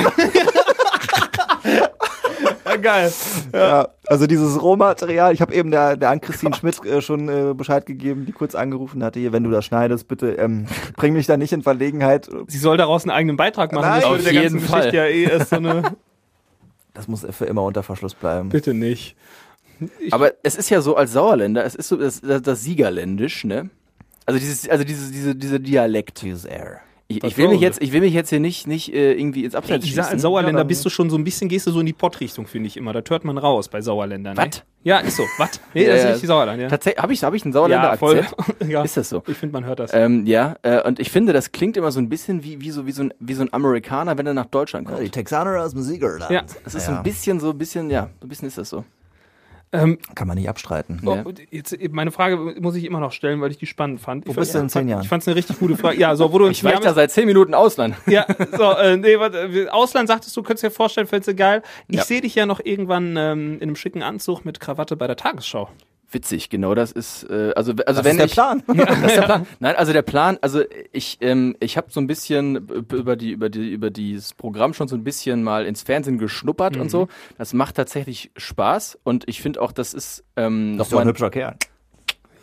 [2.64, 3.12] Ja, geil.
[3.54, 7.86] Ja, also dieses Rohmaterial, ich habe eben der, der Ann-Christine Schmidt äh, schon äh, Bescheid
[7.86, 11.36] gegeben, die kurz angerufen hatte, hier, wenn du das schneidest, bitte ähm, bring mich da
[11.36, 12.28] nicht in Verlegenheit.
[12.48, 13.88] Sie soll daraus einen eigenen Beitrag machen.
[13.88, 14.78] Nein, das würde auf der ganzen jeden Fall.
[14.80, 15.82] Geschichte ja eh erst so eine.
[16.96, 18.48] Das muss für immer unter Verschluss bleiben.
[18.48, 19.16] Bitte nicht.
[20.10, 23.68] Aber es ist ja so als Sauerländer, es ist so das, das, das Siegerländisch, ne?
[24.24, 26.22] Also dieses, also dieses, diese, dieser Dialekt.
[26.22, 26.80] Dieses Air.
[27.08, 29.44] Ich, Was ich, will mich jetzt, ich will mich jetzt hier nicht, nicht äh, irgendwie
[29.44, 30.18] ins Abseits Ich sag, als schießen.
[30.20, 32.66] Sauerländer Ja, bist du schon so ein bisschen, gehst du so in die Pott-Richtung, finde
[32.66, 32.92] ich immer.
[32.92, 34.34] Da hört man raus bei Sauerländern.
[34.34, 34.42] Ne?
[34.42, 34.64] Wat?
[34.82, 35.22] Ja, ist so.
[35.38, 35.60] Was?
[35.72, 36.10] Nee, Ja, das ist ja.
[36.10, 36.68] richtig Sauerland, ja.
[36.68, 38.26] Tatsächlich, habe ich, hab ich einen Sauerländer ja, voll.
[38.66, 38.82] Ja.
[38.82, 39.22] Ist das so?
[39.28, 39.92] Ich finde, man hört das.
[39.94, 42.86] Ähm, ja, äh, und ich finde, das klingt immer so ein bisschen wie, wie, so,
[42.86, 45.00] wie, so, ein, wie so ein Amerikaner, wenn er nach Deutschland kommt.
[45.00, 46.30] Die Texaner aus dem Siegerland.
[46.32, 46.42] Ja.
[46.64, 48.84] Es ist so ein bisschen, so ein bisschen, ja, so ein bisschen ist das so.
[49.72, 51.00] Ähm, Kann man nicht abstreiten.
[51.04, 51.18] oh,
[51.50, 54.26] jetzt, meine Frage muss ich immer noch stellen, weil ich die spannend fand.
[54.26, 55.02] Wo ich bist du in zehn Jahren?
[55.02, 55.98] Ich fand es eine richtig gute Frage.
[55.98, 57.96] Ja, so, wo du Ich war da seit zehn Minuten Ausland.
[58.06, 58.26] Ja,
[58.56, 61.62] so, äh, nee, warte, äh, Ausland sagtest du, könntest dir vorstellen, fändest du geil.
[61.88, 62.04] Ich Ja.
[62.04, 65.68] sehe dich ja noch irgendwann ähm, in einem schicken Anzug mit Krawatte bei der Tagesschau.
[66.10, 68.62] Witzig, genau das ist, äh, also, also Das wenn ist der ich, Plan.
[68.76, 69.46] Das ist der Plan.
[69.58, 73.48] Nein, also der Plan, also ich, ähm, ich habe so ein bisschen über die, über
[73.48, 77.08] die, über dieses Programm schon so ein bisschen mal ins Fernsehen geschnuppert und so.
[77.38, 81.02] Das macht tatsächlich Spaß und ich finde auch, das ist ähm, Das ist noch doch
[81.04, 81.56] ein hübscher Kerl.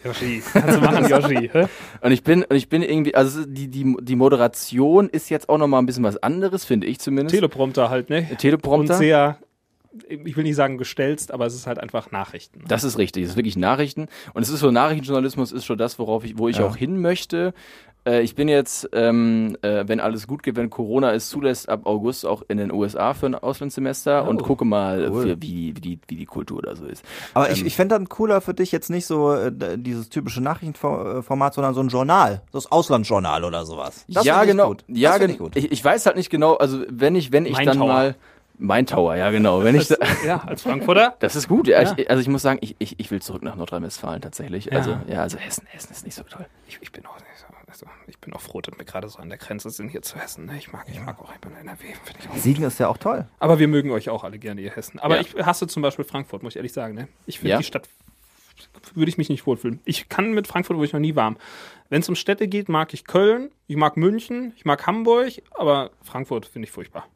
[0.04, 1.50] Yoshi, kannst du machen, Yoshi.
[1.54, 1.68] hä?
[2.02, 5.58] und ich bin, und ich bin irgendwie, also die, die, die Moderation ist jetzt auch
[5.58, 7.34] noch mal ein bisschen was anderes, finde ich zumindest.
[7.34, 8.28] Teleprompter halt, ne?
[8.38, 8.96] Teleprompter.
[8.96, 9.38] Und sehr,
[10.08, 12.64] ich will nicht sagen gestelzt, aber es ist halt einfach Nachrichten.
[12.68, 14.08] Das ist richtig, es ist wirklich Nachrichten.
[14.34, 16.66] Und es ist so, Nachrichtenjournalismus ist schon das, worauf ich, wo ich Ja.
[16.66, 17.54] auch hin möchte.
[18.06, 21.86] Äh, ich bin jetzt, ähm, äh, wenn alles gut geht, wenn Corona es zulässt, ab
[21.86, 25.22] August auch in den USA für ein Auslandssemester Oh, und gucke mal, cool.
[25.24, 27.06] für, wie, wie, die, wie die Kultur da so ist.
[27.34, 27.54] Aber Ähm.
[27.54, 31.74] ich, ich fände dann cooler für dich jetzt nicht so äh, dieses typische Nachrichtenformat, sondern
[31.74, 32.42] so ein Journal.
[32.52, 34.06] So das Auslandsjournal oder sowas.
[34.10, 34.70] Das ja, genau.
[34.70, 34.84] Gut.
[34.88, 35.32] Ja, genau.
[35.34, 35.56] ich gut.
[35.56, 37.88] Ich, ich weiß halt nicht genau, also wenn ich, wenn ich Mein dann Tower.
[37.88, 38.16] mal.
[38.60, 39.64] Mein Tower, ja, genau.
[39.64, 41.16] Wenn ich, da- ja, als Frankfurter.
[41.20, 41.82] das ist gut, ja.
[41.82, 41.94] Ja.
[41.98, 44.66] Ich, also ich muss sagen, ich, ich, ich will zurück nach Nordrhein-Westfalen tatsächlich.
[44.66, 44.74] Ja.
[44.74, 46.46] Also, ja, also Hessen, Hessen ist nicht so toll.
[46.68, 49.18] Ich, ich bin auch nicht so, also, ich bin auch froh, dass wir gerade so
[49.20, 50.46] an der Grenze sind hier zu Hessen.
[50.46, 50.58] Ne?
[50.58, 51.86] Ich mag, ich mag auch, ich bin in NRW,
[52.20, 52.36] ich auch.
[52.36, 53.26] Siegen ist ja auch toll.
[53.40, 55.00] Aber wir mögen euch auch alle gerne, ihr Hessen.
[55.00, 55.22] Aber Ja.
[55.22, 56.94] ich hasse zum Beispiel Frankfurt, muss ich ehrlich sagen.
[56.94, 57.08] Ne?
[57.26, 57.58] Ich finde Ja?
[57.58, 57.90] die Stadt,
[58.94, 59.80] würde ich mich nicht wohlfühlen.
[59.84, 61.38] Ich kann mit Frankfurt, wo ich noch nie warm.
[61.90, 65.90] Wenn es um Städte geht, mag ich Köln, ich mag München, ich mag Hamburg, aber
[66.04, 67.08] Frankfurt finde ich furchtbar.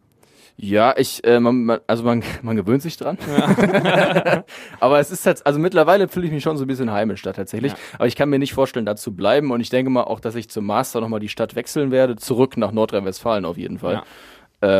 [0.59, 3.17] Ja, ich, äh, man, man, also man, man gewöhnt sich dran.
[4.79, 7.31] Aber es ist halt, also mittlerweile fühle ich mich schon so ein bisschen heimisch da
[7.31, 7.73] tatsächlich.
[7.73, 7.77] Ja.
[7.95, 9.51] Aber ich kann mir nicht vorstellen, da zu bleiben.
[9.51, 12.57] Und ich denke mal auch, dass ich zum Master nochmal die Stadt wechseln werde, zurück
[12.57, 13.93] nach Nordrhein-Westfalen auf jeden Fall.
[13.93, 14.03] Ja.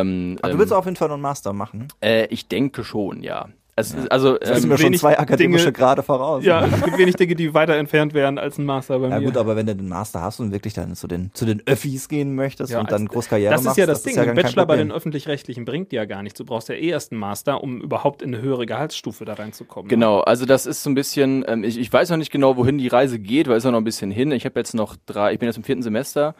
[0.00, 1.86] Ähm, Aber du ähm, willst auf jeden Fall noch einen Master machen.
[2.00, 3.48] äh, ich denke schon, ja.
[3.78, 6.44] Es ist, also, Das sind ähm, mir schon zwei akademische Dinge- Grade voraus.
[6.44, 9.26] Ja, es gibt wenig Dinge, die weiter entfernt wären als ein Master bei Ja mir.
[9.26, 12.08] gut, aber wenn du den Master hast und wirklich dann zu den, zu den Öffis
[12.08, 14.16] gehen möchtest Ja, und dann groß Karriere das ist machst, ja das, Ding.
[14.16, 16.38] ja ein Bachelor bei den Öffentlich-Rechtlichen bringt dir ja gar nichts.
[16.38, 19.88] Du brauchst ja eh erst einen Master, um überhaupt in eine höhere Gehaltsstufe da reinzukommen.
[19.88, 22.78] Genau, also das ist so ein bisschen, ähm, ich, ich weiß noch nicht genau, wohin
[22.78, 24.32] die Reise geht, weil es ist noch ein bisschen hin.
[24.32, 26.34] Ich habe jetzt noch drei, ich bin jetzt im vierten Semester.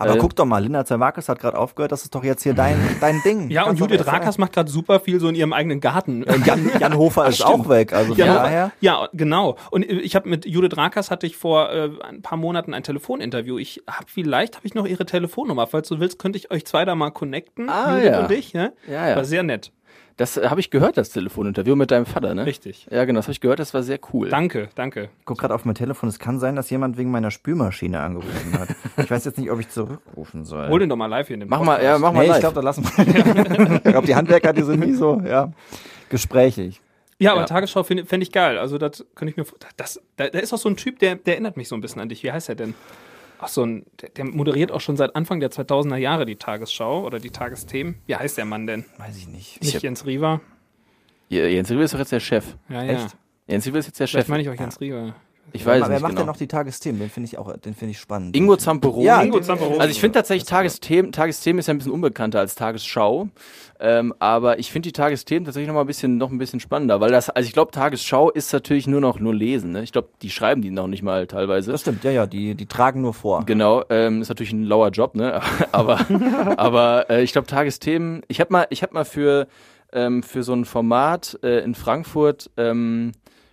[0.00, 2.54] Aber Äh, guck doch mal, Linda Zerwakis hat gerade aufgehört, das ist doch jetzt hier
[2.54, 3.50] dein, dein Ding.
[3.50, 6.24] Ja, und Kannst Judith Rakers macht gerade super viel so in ihrem eigenen Garten.
[6.26, 6.42] sagen.
[6.46, 7.50] Jan, Jan Hofer ist stimmt.
[7.50, 8.72] auch weg, also von Ja, daher.
[8.80, 9.56] ja, genau.
[9.70, 13.58] Und ich habe mit Judith Rakers hatte ich vor äh, ein paar Monaten ein Telefoninterview.
[13.58, 15.66] Ich habe vielleicht habe ich noch ihre Telefonnummer.
[15.66, 17.68] Falls du willst, könnte ich euch zwei da mal connecten.
[17.68, 18.20] Ah, Judith ja.
[18.20, 18.54] und ich.
[18.54, 18.72] Ne?
[18.88, 19.16] Ja, ja.
[19.16, 19.70] War sehr nett.
[20.20, 22.44] Das äh, habe ich gehört, das Telefoninterview mit deinem Vater, ne?
[22.44, 22.86] Richtig.
[22.90, 24.28] Ja, genau, das habe ich gehört, das war sehr cool.
[24.28, 25.04] Danke, danke.
[25.18, 28.58] Ich guck gerade auf mein Telefon, es kann sein, dass jemand wegen meiner Spülmaschine angerufen
[28.58, 28.68] hat.
[28.98, 30.68] Ich weiß jetzt nicht, ob ich zurückrufen soll.
[30.68, 32.00] Hol den doch mal live hier in den Mach mal, ja, Podcast.
[32.02, 32.40] mach mal nee, ich live.
[32.40, 33.76] glaube, da lassen wir.
[33.76, 35.50] ich glaube, die Handwerker, die sind nie so, ja,
[36.10, 36.82] gesprächig.
[37.18, 37.46] Ja, aber Ja.
[37.46, 38.58] Tagesschau finde fänd ich geil.
[38.58, 39.46] Also das könnte ich mir
[39.78, 42.02] das da, da ist auch so ein Typ, der der erinnert mich so ein bisschen
[42.02, 42.22] an dich.
[42.22, 42.74] Wie heißt er denn?
[43.42, 47.04] Ach so ein der, der moderiert auch schon seit Anfang der 2000er Jahre die Tagesschau
[47.04, 47.96] oder die Tagesthemen.
[48.06, 48.84] Wie heißt der Mann denn?
[48.98, 49.62] Weiß ich nicht.
[49.62, 50.40] Nicht hab- Jens Riewer?
[51.28, 52.56] Ja, Jens Riebe ist doch jetzt der Chef.
[52.68, 52.92] Ja, ja.
[53.04, 53.16] Echt?
[53.46, 54.30] Jens Riebe ist jetzt der Vielleicht Chef.
[54.30, 55.14] meine ich auch Jens Riewer.
[55.52, 56.20] Ich weiß Aber wer macht genau.
[56.20, 57.00] denn noch die Tagesthemen?
[57.00, 58.36] Den finde ich auch, den finde ich spannend.
[58.36, 59.04] Ingo Zamperoni.
[59.04, 59.78] Ja, Ingo Zamperoni.
[59.78, 63.28] Also ich finde tatsächlich Tagesthemen, Tagesthemen ist ja ein bisschen unbekannter als Tagesschau,
[63.80, 67.00] ähm, aber ich finde die Tagesthemen tatsächlich noch mal ein bisschen, noch ein bisschen spannender,
[67.00, 69.72] weil das, also ich glaube Tagesschau ist natürlich nur noch nur lesen.
[69.72, 69.82] Ne?
[69.82, 71.72] Ich glaube, die schreiben die noch nicht mal teilweise.
[71.72, 73.44] Das stimmt, ja, ja, die, die tragen nur vor.
[73.44, 75.40] Genau, ähm, ist natürlich ein lauer Job, ne?
[75.72, 76.00] Aber,
[76.56, 78.22] aber äh, ich glaube Tagesthemen.
[78.28, 79.46] Ich habe mal, ich habe mal für
[79.92, 82.50] ähm, für so ein Format äh, in Frankfurt.
[82.56, 83.12] Ähm,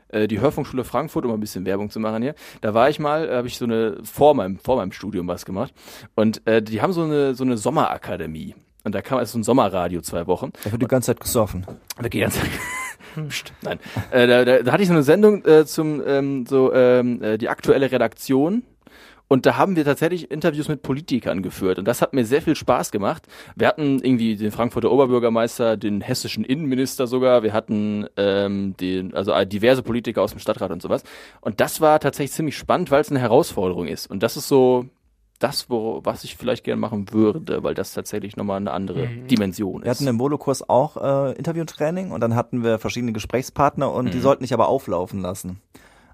[0.10, 2.36] äh, die Hörfunkschule Frankfurt, um ein bisschen Werbung zu machen hier.
[2.62, 5.74] Da war ich mal, habe ich so eine vor meinem vor meinem Studium was gemacht
[6.15, 9.43] und äh, die haben so eine so eine Sommerakademie und da kam also so ein
[9.43, 10.52] Sommerradio zwei Wochen.
[10.63, 11.65] Da wird die ganze Zeit gesoffen.
[12.00, 12.39] Wir gehen ganz
[13.30, 13.80] Psst, Nein,
[14.12, 17.38] äh, da, da, da hatte ich so eine Sendung äh, zum ähm, so ähm, äh,
[17.38, 18.63] die aktuelle Redaktion.
[19.30, 21.80] Und da haben wir tatsächlich Interviews mit Politikern geführt.
[21.80, 23.28] Und das hat mir sehr viel Spaß gemacht.
[23.58, 27.44] Wir hatten irgendwie den Frankfurter Oberbürgermeister, den hessischen Innenminister sogar.
[27.44, 31.04] Wir hatten ähm, den, also äh, diverse Politiker aus dem Stadtrat und sowas.
[31.42, 34.10] Und das war tatsächlich ziemlich spannend, weil es eine Herausforderung ist.
[34.10, 34.86] Und das ist so
[35.40, 39.84] das, wo, was ich vielleicht gerne machen würde, weil das tatsächlich nochmal eine andere Dimension
[39.84, 40.00] Wir ist.
[40.00, 44.12] hatten im Volokurs auch äh, Interviewtraining und dann hatten wir verschiedene Gesprächspartner und Mhm.
[44.12, 45.60] die sollten dich aber auflaufen lassen.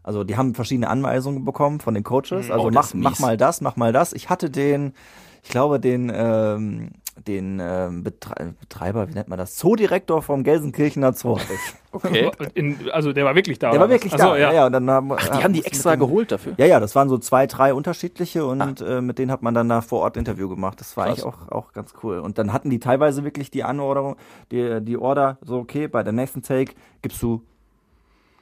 [0.03, 2.51] Also die haben verschiedene Anweisungen bekommen von den Coaches.
[2.51, 4.13] Also Oh, mach, mach mal das, mach mal das.
[4.13, 4.93] Ich hatte den,
[5.41, 6.91] ich glaube, den, ähm,
[7.27, 9.55] den ähm, Betre Betreiber, wie nennt man das?
[9.55, 11.37] Zoodirektor vom Gelsenkirchener Zoo.
[11.95, 12.31] Okay.
[12.55, 13.69] In, also der war wirklich da.
[13.69, 14.37] Der war wirklich Ach so, da.
[14.37, 14.51] Ja.
[14.51, 16.55] Ja, und dann haben, Die haben die extra geholt dafür.
[16.57, 19.69] Ja, ja, das waren so zwei, drei unterschiedliche und äh, mit denen hat man dann
[19.69, 20.79] da vor Ort Interview gemacht.
[20.79, 21.23] Das war Krass.
[21.23, 22.17] eigentlich auch, auch ganz cool.
[22.17, 24.15] Und dann hatten die teilweise wirklich die Anordnung,
[24.51, 27.43] die, die Order, so okay, bei der nächsten Take gibst du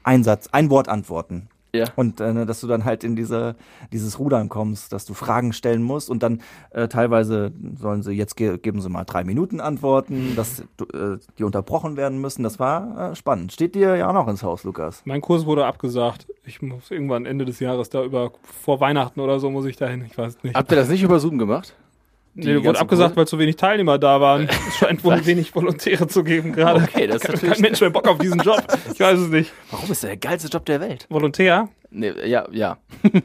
[0.04, 1.50] ein Satz, ein Wort antworten.
[1.74, 1.86] Ja.
[1.96, 3.56] Und äh, dass du dann halt in diese,
[3.94, 8.36] dieses Rudern kommst, dass du Fragen stellen musst und dann äh, teilweise sollen sie, jetzt
[8.36, 12.44] ge geben sie mal drei Minuten Antworten, dass du, äh, die unterbrochen werden müssen.
[12.44, 13.54] Das war äh, spannend.
[13.54, 15.02] Steht dir ja auch noch ins Haus, Lukas.
[15.06, 16.28] Mein Kurs wurde abgesagt.
[16.46, 20.04] Ich muss irgendwann Ende des Jahres da über, vor Weihnachten oder so muss ich dahin.
[20.06, 20.56] Ich weiß nicht.
[20.56, 21.74] Habt ihr das nicht über Zoom gemacht?
[22.34, 24.48] Nee, wurde abgesagt, weil zu wenig Teilnehmer da waren.
[24.68, 26.82] Es scheint wohl wenig Volontäre zu geben gerade.
[26.84, 28.62] Okay, das ist Kein- natürlich- Kein Mensch mehr Bock auf diesen Job.
[28.94, 29.52] Ich weiß es nicht.
[29.72, 31.06] Warum ist der geilste Job der Welt?
[31.10, 31.70] Volontär?
[31.90, 32.78] Nee, ja, ja.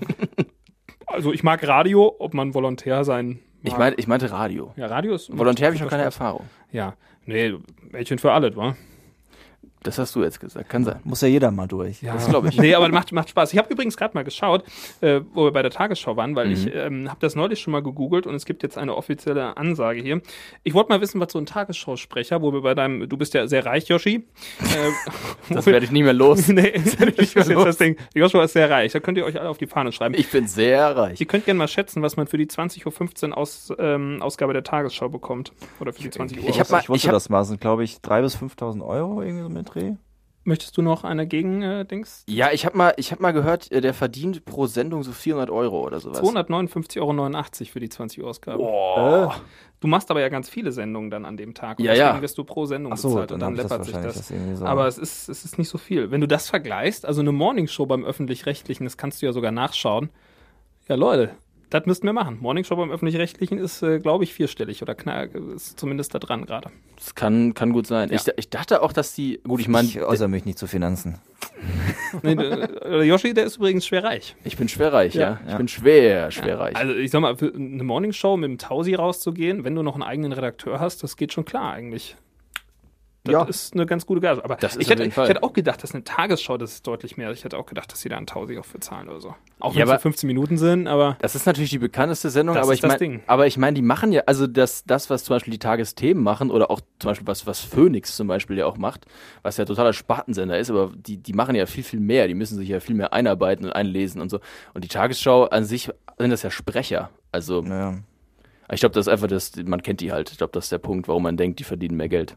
[1.09, 3.39] Also ich mag Radio, ob man Volontär sein mag.
[3.63, 4.73] Ich, mein, ich meinte Radio.
[4.77, 5.31] ja, Radio ist...
[5.37, 6.03] Volontär habe ich noch keine.
[6.03, 6.47] Erfahrung.
[6.73, 6.95] Ja,
[7.27, 7.55] nee,
[7.93, 8.77] Mädchen für alles, wa?
[9.87, 10.69] Das hast du jetzt gesagt.
[10.69, 11.01] Kann sein.
[11.05, 12.03] Muss ja jeder mal durch.
[12.03, 12.59] Ja, Das glaub ich.
[12.59, 13.53] Nee, aber macht, macht Spaß.
[13.53, 14.65] Ich habe übrigens gerade mal geschaut,
[15.01, 16.53] äh, wo wir bei der Tagesschau waren, weil Mhm.
[16.53, 20.01] ich ähm, habe das neulich schon mal gegoogelt und es gibt jetzt eine offizielle Ansage
[20.03, 20.21] hier.
[20.65, 23.47] Ich wollte mal wissen, was so ein Tagesschausprecher, wo wir bei deinem, du bist ja
[23.47, 24.25] sehr reich, Yoshi.
[24.61, 24.65] Äh,
[25.55, 26.49] Das werde ich nie mehr los.
[26.49, 26.95] nee, das
[27.35, 27.97] ist jetzt das Ding.
[28.15, 28.93] Joshua ist sehr reich.
[28.93, 30.15] Da könnt ihr euch alle auf die Fahne schreiben.
[30.19, 31.21] Ich bin sehr reich.
[31.21, 34.65] Ihr könnt gerne mal schätzen, was man für die 20.15 Uhr Aus, ähm, Ausgabe der
[34.65, 35.53] Tagesschau bekommt.
[35.79, 36.49] Oder für die 20 Uhr.
[36.49, 39.23] Ich hab mal- ich wusste hab- das mal, sind glaube ich 3.000 bis 5.000 Euro
[39.23, 39.95] irgendwie so mit Dreh.
[40.45, 42.23] Möchtest du noch eine Gegen-Dings?
[42.29, 45.51] Ja, ich habe mal, ich hab mal gehört, äh, der verdient pro Sendung so 400
[45.51, 46.21] Euro oder sowas.
[46.21, 48.59] 259,89 Euro für die 20 Uhr Ausgabe.
[48.59, 49.35] Boah.
[49.81, 51.81] Du machst aber ja ganz viele Sendungen dann an dem Tag.
[51.81, 52.23] Und Ja, deswegen ja.
[52.23, 54.15] wirst du pro Sendung Ach so, bezahlt dann und dann das läppert sich das.
[54.29, 54.65] das so.
[54.65, 56.13] Aber es ist, es ist nicht so viel.
[56.13, 60.11] Wenn du das vergleichst, also eine Morningshow beim Öffentlich-Rechtlichen, das kannst du ja sogar nachschauen.
[60.89, 61.31] Ja, Leute,
[61.71, 62.39] das müssten wir machen.
[62.41, 66.71] Morningshow beim Öffentlich-Rechtlichen ist, äh, glaube ich, vierstellig oder knapp, ist zumindest da dran gerade.
[66.97, 68.11] Das kann, kann gut sein.
[68.11, 68.17] Ja.
[68.17, 71.19] Ich, ich dachte auch, dass die, gut, ich meine, ich äußere mich nicht zu Finanzen.
[72.23, 74.37] Nee, der, Yoshi, der ist übrigens schwer reich.
[74.45, 75.41] ich bin schwerreich, ja.
[75.45, 75.51] Ja.
[75.51, 76.77] Ich bin schwer, schwerreich.
[76.77, 80.03] Also ich sag mal, für eine Morningshow mit dem Tausi rauszugehen, wenn du noch einen
[80.05, 82.17] eigenen Redakteur hast, das geht schon klar eigentlich.
[83.27, 83.45] Das Ja.
[83.45, 84.45] ist eine ganz gute Gage.
[84.45, 87.31] Aber ich, hätte, ich hätte auch gedacht, dass eine Tagesschau, das ist deutlich mehr.
[87.33, 89.35] Ich hätte auch gedacht, dass sie da einen Tausi auch für zahlen oder so.
[89.61, 92.31] Auch wenn Ja, es nur aber- 15 Minuten sind, aber Das ist natürlich die bekannteste
[92.31, 93.23] Sendung, Das aber ist ich Ding.
[93.27, 96.51] aber ich meine, die machen ja, also das, das, was zum Beispiel die Tagesthemen machen
[96.51, 99.07] oder auch zum Beispiel was, was Phoenix zum Beispiel ja auch macht,
[99.43, 102.57] was ja totaler Spartensender ist, aber die, die machen ja viel, viel mehr, die müssen
[102.59, 104.41] sich ja viel mehr einarbeiten und einlesen und so.
[104.75, 107.11] Und die Tagesschau an sich sind das ja Sprecher.
[107.33, 107.95] Also Ja.
[108.73, 110.31] ich glaube, das ist einfach das, man kennt die halt.
[110.31, 112.37] Ich glaube, das ist der Punkt, warum man denkt, die verdienen mehr Geld.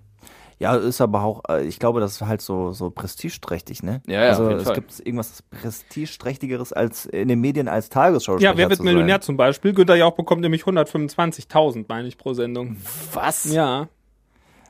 [0.60, 4.02] Ja, ist aber auch, äh, ich glaube, das ist halt so, so prestigeträchtig, ne?
[4.06, 8.38] Ja, ja, also auf jeden es gibt irgendwas prestigeträchtigeres als in den Medien als Tagesschau.
[8.40, 9.74] ja, wer wird Millionär zum Beispiel?
[9.74, 12.76] Günther Jauch bekommt nämlich 125.000, meine ich, pro Sendung.
[13.14, 13.46] Was?
[13.54, 13.88] Ja.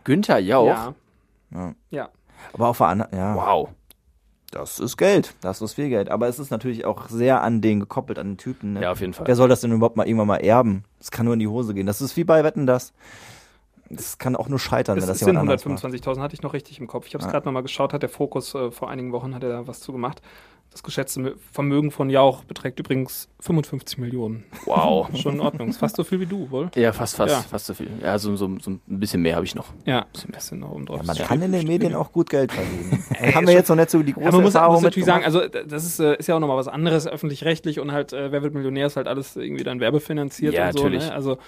[0.03, 0.67] Günther Jauch?
[0.67, 0.93] Ja.
[1.51, 1.73] Ja.
[1.89, 2.09] Ja.
[2.53, 3.69] Aber auf der anderen, ja, Wow.
[4.51, 5.33] das ist Geld.
[5.41, 6.09] Das ist viel Geld.
[6.09, 8.73] Aber es ist natürlich auch sehr an den gekoppelt, an den Typen.
[8.73, 8.83] Ne?
[8.83, 9.25] Ja, auf jeden Fall.
[9.27, 10.83] Wer soll das denn überhaupt mal irgendwann mal erben?
[10.99, 11.87] Das kann nur in die Hose gehen.
[11.87, 12.93] Das ist wie bei Wetten, das.
[13.89, 15.83] Das kann auch nur scheitern, Es wenn das jemand anders macht.
[15.83, 17.07] 125.000, hatte ich noch richtig im Kopf.
[17.07, 17.31] Ich habe es Ja.
[17.31, 19.91] gerade nochmal geschaut, hat der Fokus äh, vor einigen Wochen hat er da was zu
[19.91, 20.21] gemacht.
[20.71, 24.43] Das geschätzte Vermögen von Jauch beträgt übrigens 55 Millionen.
[24.65, 25.09] Wow.
[25.15, 25.69] Schon in Ordnung.
[25.69, 26.69] Ist fast so viel wie du, wohl?
[26.75, 27.41] Ja, fast, fast, Ja.
[27.41, 27.89] fast so viel.
[28.03, 29.65] Ja, so, so, so ein bisschen mehr habe ich noch.
[29.85, 30.97] Ja, ein bisschen noch oben drauf.
[30.97, 31.25] Ja, man Ja.
[31.25, 33.03] kann in den Medien auch gut Geld verdienen.
[33.19, 35.07] Ey, haben wir jetzt noch nicht so die große Aber man muss, Erfahrung muss natürlich
[35.07, 38.31] sagen, also das ist, äh, ist ja auch nochmal was anderes, öffentlich-rechtlich und halt, äh,
[38.31, 40.83] wer wird Millionär, ist halt alles irgendwie dann werbefinanziert Ja, und so.
[40.83, 41.07] natürlich.
[41.07, 41.13] Ne?
[41.15, 41.39] Also,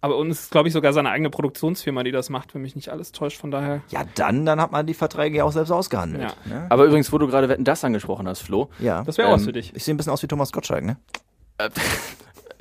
[0.00, 2.88] aber uns ist, glaube ich, sogar seine eigene Produktionsfirma, die das macht, wenn mich nicht
[2.90, 3.80] alles täuscht, von daher.
[3.90, 6.36] Ja, dann, dann hat man die Verträge ja auch selbst ausgehandelt.
[6.44, 6.52] Ja.
[6.54, 6.66] Ne?
[6.70, 8.68] Aber übrigens, wo du gerade Wetten das angesprochen hast, Flo.
[8.78, 9.02] ja.
[9.04, 9.74] Das wäre auch was Ähm, für dich.
[9.74, 10.96] Ich sehe ein bisschen aus wie Thomas Gottschalk, ne?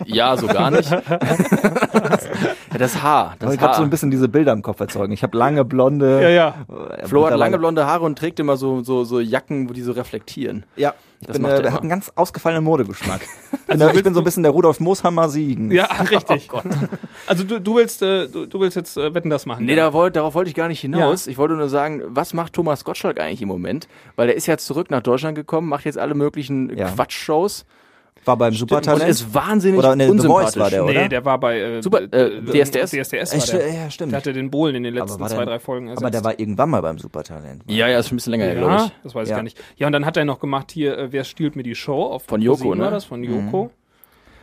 [0.06, 0.90] Ja, so gar nicht.
[0.92, 1.02] ja,
[2.78, 3.32] das Haar.
[3.34, 3.76] Ich Das wollte gerade Haar.
[3.78, 5.14] so ein bisschen diese Bilder im Kopf erzeugen.
[5.14, 6.22] Ich habe lange blonde.
[6.22, 6.56] Ja, ja.
[6.98, 9.82] äh, Flo hat lange blonde Haare und trägt immer so, so, so Jacken, wo die
[9.82, 10.66] so reflektieren.
[10.76, 13.22] Ja, ich Das bin, macht äh, er hat einen ganz ausgefallenen Modegeschmack.
[13.54, 15.72] ich, bin, da- ich bin so ein bisschen der Rudolf Mooshammer Siegen.
[15.72, 16.50] Ja, richtig.
[17.28, 19.66] Also du, du willst, äh, du, du willst jetzt äh, wetten das machen.
[19.66, 19.86] Nee, ja?
[19.88, 21.28] da wollt, darauf wollte ich gar nicht hinaus.
[21.28, 23.88] Ich wollte nur sagen, was macht Thomas Gottschalk eigentlich im Moment?
[24.18, 26.90] Weil der ist ja zurück nach Deutschland gekommen, macht jetzt alle möglichen Ja.
[26.90, 27.66] Quatschshows
[28.26, 29.10] War beim und Supertalent.
[29.10, 30.46] ist wahnsinnig Oder nee, The unsympathisch.
[30.54, 30.94] Voice war der, oder?
[30.94, 32.92] Nee, der war bei äh, Super, äh, DSDS?
[32.92, 33.74] DSDS Äh, war der.
[33.74, 34.12] ja, stimmt.
[34.12, 36.04] Der hatte den Bohlen in den letzten war zwei, der- drei Folgen ersetzt.
[36.04, 37.64] Aber der war irgendwann mal beim Supertalent.
[37.68, 38.92] Ja, ja, ist schon ein bisschen länger her, glaube ja, ich.
[39.04, 39.36] das weiß ich Ja.
[39.38, 39.58] gar nicht.
[39.78, 42.04] Ja, und dann hat er noch gemacht hier, äh, Wer stiehlt mir die Show?
[42.04, 42.84] Auf Von Joko, ne?
[42.86, 43.70] War das von Joko.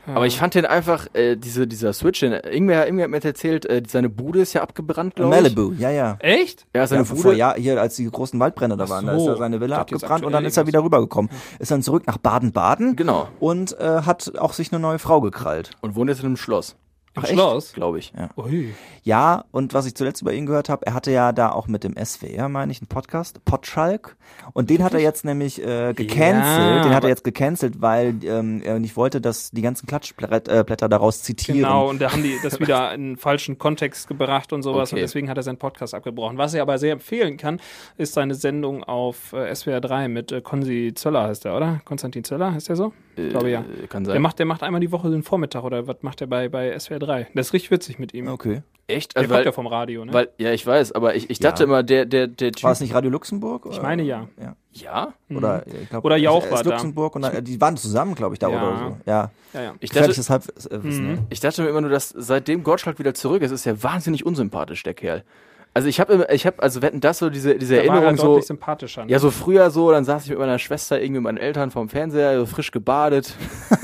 [0.07, 3.67] Aber ich fand den einfach, äh, diese, dieser Switch, den, irgendwer, irgendwer hat mir erzählt,
[3.67, 5.43] äh, seine Bude ist ja abgebrannt, glaube ich.
[5.43, 6.17] Malibu, ja, ja.
[6.21, 6.67] Echt?
[6.75, 7.37] Ja, seine Ja, vor Bude.
[7.37, 9.31] Jahr, hier, als die großen Waldbrände da waren, da ist so.
[9.31, 11.31] ja seine Villa abgebrannt und dann ist er wieder rübergekommen.
[11.59, 13.29] Ist dann zurück nach Baden-Baden Genau.
[13.41, 15.71] und äh, hat auch sich eine neue Frau gekrallt.
[15.81, 16.77] Und wohnt jetzt in einem Schloss,
[17.15, 17.29] Im Ach?
[17.29, 17.73] Schloss?
[17.75, 18.13] glaube ich.
[18.37, 18.75] Ui.
[19.03, 21.85] Ja, und was ich zuletzt über ihn gehört habe, er hatte ja da auch mit
[21.85, 24.17] dem SWR, meine ich, einen Podcast, Potschalk.
[24.55, 26.77] Und den hat er jetzt nämlich äh, gecancelt.
[26.77, 30.61] Ja, den hat er jetzt gecancelt, weil ähm, er nicht wollte, dass die ganzen Klatschblätter
[30.69, 31.61] äh, daraus zitieren.
[31.61, 35.01] Genau, und da haben die das wieder in einen falschen Kontext gebracht und sowas Okay.
[35.01, 36.39] und deswegen hat er seinen Podcast abgebrochen.
[36.39, 37.61] Was ich aber sehr empfehlen kann,
[37.99, 41.81] ist seine Sendung auf äh, SWR 3 mit äh, Konzi Zöller heißt er, oder?
[41.85, 42.93] Konstantin Zöller, heißt der so?
[43.17, 43.61] Ich glaube ja.
[43.61, 44.23] Äh, Kann Der sein.
[44.23, 46.99] macht, der macht einmal die Woche den Vormittag oder was macht er bei, bei SWR
[46.99, 47.29] 3?
[47.35, 48.29] Das ist richtig witzig mit ihm.
[48.29, 48.63] Okay.
[48.89, 49.15] Echt?
[49.15, 50.13] Der Also, kommt weil, ja vom Radio, ne?
[50.13, 51.69] weil, ja, ich weiß, aber ich, ich dachte Ja.
[51.69, 52.65] immer, der, der, der Typ.
[52.65, 53.67] War es nicht Radio Luxemburg?
[53.71, 54.29] ich meine ja.
[54.41, 54.57] ja.
[54.73, 55.15] Ja?
[55.31, 56.71] Oder, ich glaub, Oder Jauch war ist da.
[56.71, 58.57] Luxemburg und dann, die waren zusammen, glaube ich, da Ja.
[58.69, 58.97] oder so.
[59.07, 59.31] Ja.
[59.55, 59.75] Ja, ja.
[59.81, 61.07] Ich dachte, Halbwissen.
[61.07, 61.19] ne?
[61.31, 64.83] ich dachte mir immer nur, dass seitdem Gottschalk wieder zurück ist, ist er wahnsinnig unsympathisch,
[64.83, 65.25] der Kerl.
[65.75, 68.21] Also ich habe, ich habe, also wetten das so diese, diese Der war Erinnerung halt
[68.21, 68.41] so.
[68.41, 69.05] sympathischer.
[69.07, 69.11] Ne?
[69.11, 71.89] Ja, so früher so, dann saß ich mit meiner Schwester irgendwie mit meinen Eltern vorm
[71.89, 73.35] Fernseher, so frisch gebadet.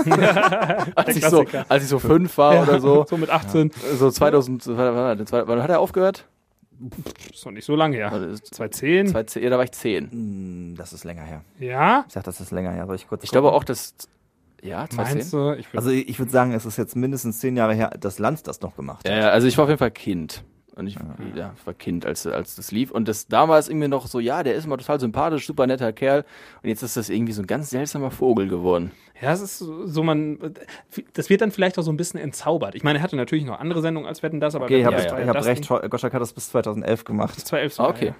[0.95, 3.07] als, ich so, als ich so fünf war oder so.
[3.09, 3.71] so mit 18.
[3.97, 6.27] So 2000, wann, hat er aufgehört?
[7.33, 8.13] Ist noch nicht so lange her.
[8.13, 9.09] Also, 2010.
[9.09, 10.11] 2010, ja, da war ich zehn.
[10.11, 11.43] Hm, Das ist länger her.
[11.59, 12.05] Ja?
[12.07, 12.87] Ich sag, das ist länger her.
[12.87, 13.95] Soll ich kurz Ich glaube auch, dass,
[14.63, 15.31] ja, Meinst 2010?
[15.41, 15.59] du?
[15.59, 18.61] Ich Also ich, würde sagen, es ist jetzt mindestens zehn Jahre her, dass Lanz das
[18.61, 19.11] noch gemacht hat.
[19.11, 20.45] Ja, ja, also ich war auf jeden Fall Kind.
[20.79, 20.97] Und ich,
[21.35, 22.91] ja, war Kind, als, als das lief.
[22.93, 26.25] Und das damals irgendwie noch so, ja, der ist immer total sympathisch, super netter Kerl.
[26.63, 28.93] Und jetzt ist das irgendwie so ein ganz seltsamer Vogel geworden.
[29.21, 30.39] Ja, es ist so, man,
[31.15, 32.77] das wird dann vielleicht auch so ein bisschen entzaubert.
[32.77, 34.95] Ich meine, er hatte natürlich noch andere Sendungen als Wetten, das, aber Okay, ich habe
[34.95, 35.69] das ich ja hab das recht.
[35.69, 35.91] Ding.
[35.91, 37.35] Gottschalk hat das bis 2011 gemacht.
[37.41, 38.15] 2011 Ah, sogar, okay.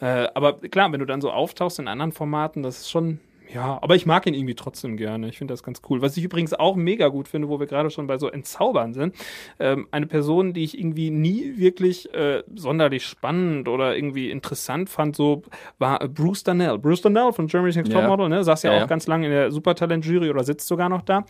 [0.00, 0.24] ja.
[0.24, 3.20] Äh, aber klar, wenn du dann so auftauchst in anderen Formaten, das ist schon,
[3.52, 5.28] ja, aber ich mag ihn irgendwie trotzdem gerne.
[5.28, 6.02] Ich finde das ganz cool.
[6.02, 9.14] Was ich übrigens auch mega gut finde, wo wir gerade schon bei so Entzaubern sind,
[9.58, 15.16] ähm, eine Person, die ich irgendwie nie wirklich äh, sonderlich spannend oder irgendwie interessant fand,
[15.16, 15.42] so
[15.78, 16.78] war äh, Bruce Darnell.
[16.78, 18.00] Bruce Darnell von Germany's Next Ja.
[18.00, 18.42] Topmodel, ne?
[18.44, 18.86] Saß ja, Ja, auch ja.
[18.86, 21.24] ganz lange in der Supertalent-Jury oder sitzt sogar noch da.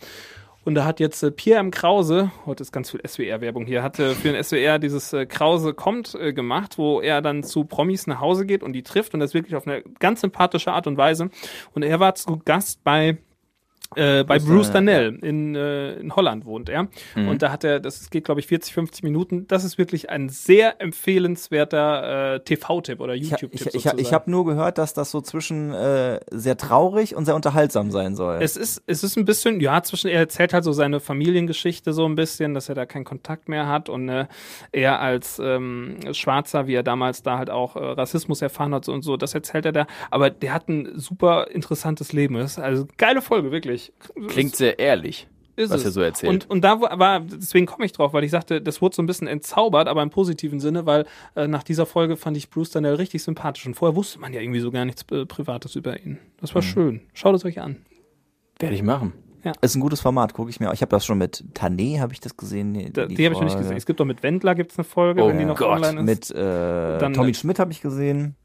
[0.67, 1.71] Und da hat jetzt äh, Pierre M.
[1.71, 5.73] Krause, heute ist ganz viel SWR-Werbung hier, hat äh, für den SWR dieses äh, Krause
[5.73, 9.21] kommt äh, gemacht, wo er dann zu Promis nach Hause geht und die trifft und
[9.21, 11.29] das wirklich auf eine ganz sympathische Art und Weise.
[11.73, 13.17] Und er war zu Gast bei
[13.95, 16.87] äh, bei Bruce Darnell in, äh, in Holland wohnt er.
[17.15, 19.47] Und da hat er, das geht glaube ich 40, 50 Minuten.
[19.47, 24.45] Das ist wirklich ein sehr empfehlenswerter äh, TV-Tipp oder YouTube-Tipp ich, ich, ich habe nur
[24.45, 28.39] gehört, dass das so zwischen äh, sehr traurig und sehr unterhaltsam sein soll.
[28.41, 32.05] Es ist, es ist ein bisschen, ja, zwischen, er erzählt halt so seine Familiengeschichte so
[32.05, 34.27] ein bisschen, dass er da keinen Kontakt mehr hat und äh,
[34.71, 39.01] er als ähm, Schwarzer, wie er damals da halt auch äh, Rassismus erfahren hat und
[39.01, 39.87] so, das erzählt er da.
[40.11, 42.35] Aber der hat ein super interessantes Leben.
[42.35, 43.76] Das ist also geile Folge, wirklich.
[44.27, 46.31] Klingt sehr ehrlich, Ist was er so erzählt.
[46.45, 49.05] Und, und da war- deswegen komme ich drauf, weil ich sagte, das wurde so ein
[49.07, 52.95] bisschen entzaubert, aber im positiven Sinne, weil äh, nach dieser Folge fand ich Bruce Darnell
[52.95, 53.65] richtig sympathisch.
[53.65, 56.19] Und vorher wusste man ja irgendwie so gar nichts äh, Privates über ihn.
[56.41, 56.55] Das Mhm.
[56.55, 57.01] war schön.
[57.13, 57.77] Schaut es euch an.
[58.59, 59.13] Werde ich machen.
[59.61, 60.73] ist ein gutes Format, gucke ich mir.
[60.73, 62.73] Ich habe das schon mit Tané, habe ich das gesehen.
[62.73, 63.77] Die, Da, die habe ich noch nicht gesehen.
[63.77, 66.05] Es gibt doch mit Wendler gibt's eine Folge, Oh wenn die noch Gott, online ist.
[66.05, 68.35] Mit äh, Dann- Tommy Schmidt habe ich gesehen.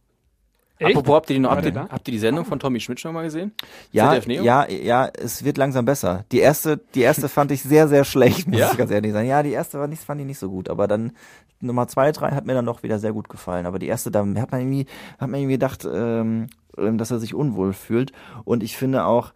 [0.83, 0.97] Echt?
[0.97, 3.15] Apropos, habt ihr, die noch, habt, ihr, habt ihr die Sendung von Tommy Schmidt schon
[3.15, 3.53] mal gesehen?
[3.91, 6.25] Ja, ja, ja, es wird langsam besser.
[6.33, 8.71] Die erste, die erste fand ich sehr, sehr schlecht, muss Ja?
[8.73, 9.29] ich ganz ehrlich sagen.
[9.29, 11.13] Ja, die erste war nicht, fand ich nicht so gut, aber dann
[11.61, 13.67] Nummer zwei, drei hat mir dann doch wieder sehr gut gefallen.
[13.67, 14.87] Aber die erste, da hat man irgendwie,
[15.19, 18.13] hat man irgendwie gedacht, ähm, dass er sich unwohl fühlt.
[18.45, 19.33] Und ich finde auch,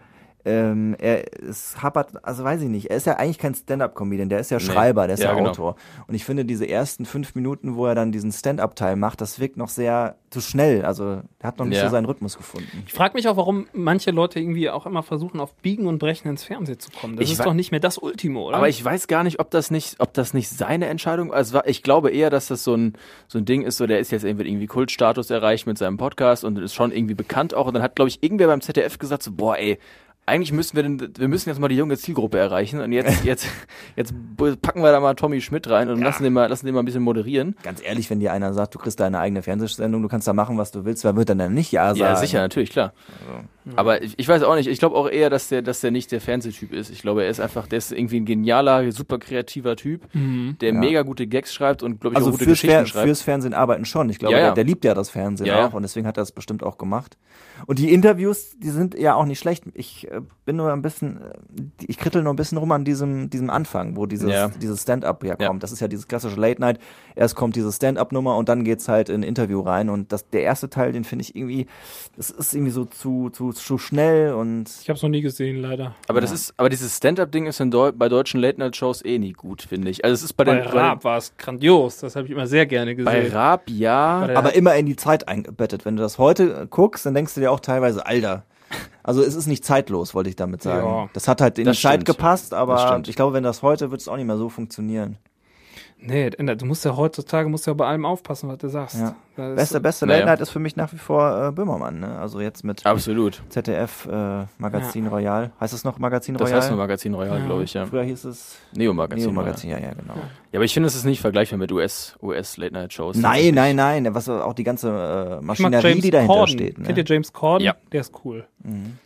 [0.47, 4.39] ähm, er es hapert, also weiß ich nicht, er ist ja eigentlich kein Stand-up-Comedian, der
[4.39, 4.65] ist ja Nee.
[4.65, 5.51] Schreiber, der ist ja, Ja, genau.
[5.51, 5.77] Autor.
[6.07, 9.57] Und ich finde, diese ersten fünf Minuten, wo er dann diesen Stand-up-Teil macht, das wirkt
[9.57, 10.85] noch sehr zu schnell.
[10.85, 11.85] Also er hat noch nicht Ja.
[11.85, 12.85] so seinen Rhythmus gefunden.
[12.87, 16.29] Ich frage mich auch, warum manche Leute irgendwie auch immer versuchen, auf Biegen und Brechen
[16.29, 17.17] ins Fernsehen zu kommen.
[17.17, 18.57] Das Ich ist doch nicht mehr das Ultimo, oder?
[18.57, 21.67] Aber ich weiß gar nicht, ob das nicht, ob das nicht seine Entscheidung also war.
[21.67, 22.93] Ich glaube eher, dass das so ein,
[23.27, 26.45] so ein Ding ist, so der ist jetzt irgendwie, irgendwie Kultstatus erreicht mit seinem Podcast
[26.45, 27.67] und ist schon irgendwie bekannt auch.
[27.67, 29.79] Und dann hat, glaube ich, irgendwer beim ZDF gesagt, so, boah, ey,
[30.27, 33.47] eigentlich müssen wir denn, wir müssen jetzt mal die junge Zielgruppe erreichen und jetzt, jetzt,
[33.95, 34.13] jetzt
[34.61, 36.85] packen wir da mal Tommy Schmidt rein und lassen den mal, lassen den mal ein
[36.85, 37.55] bisschen moderieren.
[37.63, 40.59] Ganz ehrlich, wenn dir einer sagt, du kriegst deine eigene Fernsehsendung, du kannst da machen,
[40.59, 41.99] was du willst, wer wird dann denn nicht Ja sagen?
[42.01, 42.93] Ja, sicher, natürlich, klar.
[43.75, 46.13] Aber ich, ich weiß auch nicht, ich glaube auch eher, dass der, dass der nicht
[46.13, 46.89] der Fernsehtyp ist.
[46.91, 50.79] Ich glaube, er ist einfach, der ist irgendwie ein genialer, super kreativer Typ, der Ja.
[50.79, 53.07] mega gute Gags schreibt und, glaube ich, Also auch gute fürs, Geschichten Fer schreibt.
[53.07, 54.09] fürs Fernsehen arbeiten schon.
[54.09, 54.45] Ich glaube, Ja, ja.
[54.47, 55.67] Der, der liebt ja das Fernsehen Ja, ja.
[55.67, 57.17] auch und deswegen hat er das bestimmt auch gemacht.
[57.67, 59.65] Und die Interviews, die sind ja auch nicht schlecht.
[59.75, 63.31] Ich äh, bin nur ein bisschen, äh, ich krittel nur ein bisschen rum an diesem,
[63.31, 64.49] diesem Anfang, wo dieses, Ja.
[64.49, 65.49] dieses Stand-up ja Ja.
[65.49, 65.63] kommt.
[65.63, 66.79] Das ist ja dieses klassische Late-Night.
[67.15, 69.89] Erst kommt diese Stand-up-Nummer und dann geht's halt in ein Interview rein.
[69.89, 71.67] Und das, der erste Teil, den finde ich irgendwie,
[72.17, 75.61] das ist irgendwie so zu, zu, zu schnell und Ich habe es noch nie gesehen,
[75.61, 75.95] leider.
[76.09, 79.63] Aber das ist, aber dieses Stand-up-Ding ist in Deu bei deutschen Late-Night-Shows eh nie gut,
[79.63, 80.05] finde ich.
[80.05, 81.99] Also es ist bei, Bei den Raab war es grandios.
[81.99, 83.33] Das habe ich immer sehr gerne bei gesehen.
[83.33, 84.27] Raab ja.
[84.27, 85.85] Bei aber immer in die Zeit eingebettet.
[85.85, 88.45] Wenn du das heute guckst, dann denkst du dir auch teilweise, Alter.
[89.07, 90.85] Also es ist nicht zeitlos, wollte ich damit sagen.
[90.85, 91.09] Ja.
[91.13, 92.07] Das hat halt in die Zeit stimmt.
[92.07, 95.17] gepasst, aber ich glaube, wenn das heute, wird es auch nicht mehr so funktionieren.
[95.99, 98.97] Nee, das ändert- du musst ja heutzutage musst ja bei allem aufpassen, was du sagst.
[98.99, 99.17] Ja.
[99.37, 100.21] Das ist- Beste, beste naja.
[100.21, 102.19] Late Night ist für mich nach wie vor äh, Böhmermann, ne?
[102.19, 103.43] Also jetzt mit Absolut.
[103.51, 105.51] ZDF äh, Magazin Royal.
[105.61, 106.61] Heißt es noch Magazin Das Royal?
[106.61, 107.45] heißt nur Magazin Royal, Ja.
[107.45, 107.85] glaube ich, ja.
[107.87, 109.25] Früher hieß es Neo-Magazin.
[109.25, 109.45] Neo Royal.
[109.45, 110.15] Magazin, ja, ja, genau.
[110.53, 113.17] Ja, aber ich finde, es ist nicht vergleichbar mit US, US Late Night Shows.
[113.17, 116.55] Nein, nein, nein, was auch die ganze äh, Maschinerie, die dahinter Corden.
[116.55, 116.79] steht.
[116.79, 116.85] Ne?
[116.87, 117.65] Kennt ihr James Corden?
[117.65, 117.75] Ja.
[117.93, 118.47] Der ist cool.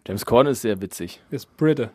[0.06, 1.20] James Corden ist sehr witzig.
[1.30, 1.90] Der ist Brite.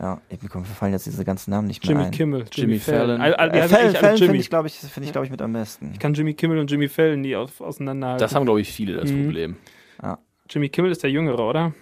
[0.00, 2.10] Ja, mir fallen jetzt diese ganzen Namen nicht mehr Jimmy ein.
[2.10, 2.44] Kimmel.
[2.50, 3.20] Jimmy Fallon.
[3.20, 4.26] All, all, die Äh, heißen Fallon, eigentlich alle Fallon Jimmy.
[4.28, 5.90] finde ich, glaube ich, finde ich, glaube ich, mit am besten.
[5.92, 8.20] Ich kann Jimmy Kimmel und Jimmy Fallon nie auseinanderhalten.
[8.20, 9.24] Das haben, glaube ich, viele das Mhm.
[9.24, 9.56] Problem.
[10.48, 11.72] Jimmy Kimmel ist der Jüngere, oder?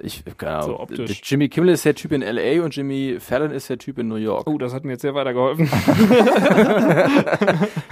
[0.00, 0.62] Ich, Ahnung.
[0.62, 1.20] So optisch.
[1.24, 2.62] Jimmy Kimmel ist der Typ in L.A.
[2.64, 4.48] und Jimmy Fallon ist der Typ in New York.
[4.48, 5.68] Oh, das hat mir jetzt sehr weitergeholfen.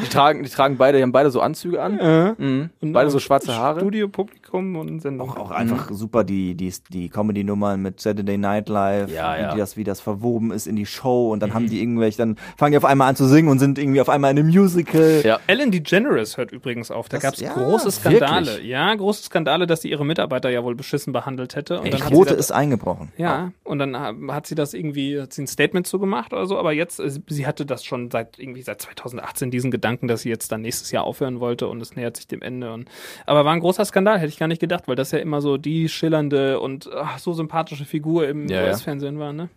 [0.00, 1.98] Die tragen, die tragen beide, die haben beide so Anzüge an.
[1.98, 2.70] Äh, Mhm.
[2.80, 3.80] und Beide so schwarze Haare.
[3.80, 5.30] Studio, Publikum und Sendung.
[5.30, 9.52] Auch, auch einfach super die, die, die Comedy-Nummern mit Saturday Night Live, Ja, wie, ja.
[9.54, 12.36] Die das, wie das verwoben ist in die Show und dann haben die irgendwelche, dann
[12.56, 15.22] fangen die auf einmal an zu singen und sind irgendwie auf einmal in einem Musical.
[15.24, 15.40] Ja.
[15.46, 17.08] Ellen DeGeneres hört übrigens auf.
[17.08, 18.46] Da gab es ja, große Skandale.
[18.46, 18.66] wirklich?
[18.68, 21.80] Ja, große Skandale, dass sie ihre Mitarbeiter ja wohl beschissen behandelt hätte.
[21.80, 23.12] Und dann sie Quote da- ist eingebrochen.
[23.16, 26.46] Ja, und dann ha- hat sie das irgendwie, hat sie ein Statement zu gemacht oder
[26.46, 30.22] so, aber jetzt, äh, sie hatte das schon seit irgendwie seit 2018 diesen Gedanken, dass
[30.22, 32.72] sie jetzt dann nächstes Jahr aufhören wollte und es nähert sich dem Ende.
[32.72, 32.88] Und,
[33.26, 35.56] aber war ein großer Skandal, hätte ich gar nicht gedacht, weil das ja immer so
[35.56, 38.64] die schillernde und ach, so sympathische Figur im ja.
[38.64, 39.48] US-Fernsehen war, ne?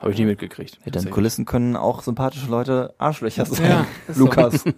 [0.00, 0.76] Habe ich nie mitgekriegt.
[0.84, 1.12] Den Tatsächlich.
[1.14, 3.68] Kulissen können auch sympathische Leute Arschlöcher sein.
[3.70, 4.24] Ja, so.
[4.24, 4.64] Lukas.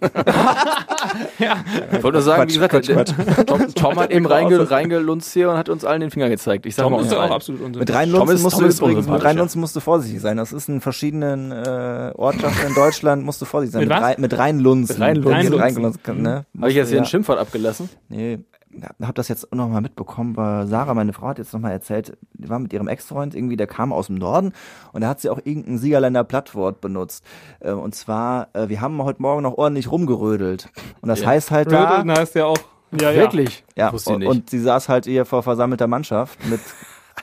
[1.39, 1.57] Ja,
[1.91, 5.49] Ich wollte nur sagen, wie gesagt, Quatsch, Quatsch, Tom, Tom hat eben reinge, reingelunzt hier
[5.49, 6.65] und hat uns allen den Finger gezeigt.
[6.65, 7.75] Ich sag Tom mal ist uns ja auch absolut.
[7.75, 9.23] Mit ist- musst du übrigens, mit.
[9.23, 10.37] Rheinlunzen musst du vorsichtig sein.
[10.37, 13.81] Das ist in verschiedenen äh, Ortschaften in Deutschland, musst du vorsichtig sein.
[13.81, 14.01] Mit was?
[14.01, 14.37] Rhein- mit.
[14.37, 14.99] Rheinlunzen.
[14.99, 15.59] Wenn du Rheinlunzen.
[15.59, 16.45] Rheinlunzen, ne?
[16.59, 17.03] Habe ich jetzt hier ja.
[17.03, 17.89] ein Schimpfwort abgelassen?
[18.09, 18.39] Nee,
[18.73, 21.71] ja, hab das jetzt noch mal mitbekommen, weil Sarah, meine Frau, hat jetzt noch mal
[21.71, 24.53] erzählt, die war mit ihrem Ex-Freund irgendwie, der kam aus dem Norden
[24.93, 27.23] und da hat sie auch irgendein Siegerländer Plattwort benutzt.
[27.59, 30.69] Äh, und zwar, äh, wir haben heute Morgen noch ordentlich rumgerödelt.
[31.01, 31.27] Und das Ja.
[31.27, 32.57] heißt halt da, Rödeln heißt ja auch,
[32.99, 33.21] ja, ja.
[33.21, 33.63] Wirklich?
[33.77, 34.29] ja, Wusste ich und, nicht.
[34.29, 36.59] und sie saß halt hier vor versammelter Mannschaft mit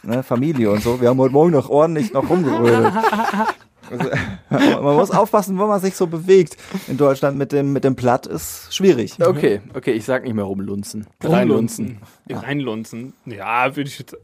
[0.02, 1.00] ne, Familie und so.
[1.00, 2.92] Wir haben heute Morgen noch ordentlich noch rumgerödelt.
[3.90, 4.10] Also,
[4.82, 6.56] man muss aufpassen, wo man sich so bewegt.
[6.88, 9.14] In Deutschland mit dem, mit dem Platt ist schwierig.
[9.20, 11.06] Okay, okay, ich sag nicht mehr rumlunzen.
[11.22, 12.00] Reinlunzen.
[12.28, 12.44] Reinlunzen.
[12.44, 13.12] Reinlunzen.
[13.26, 14.16] Ja, würde ich jetzt.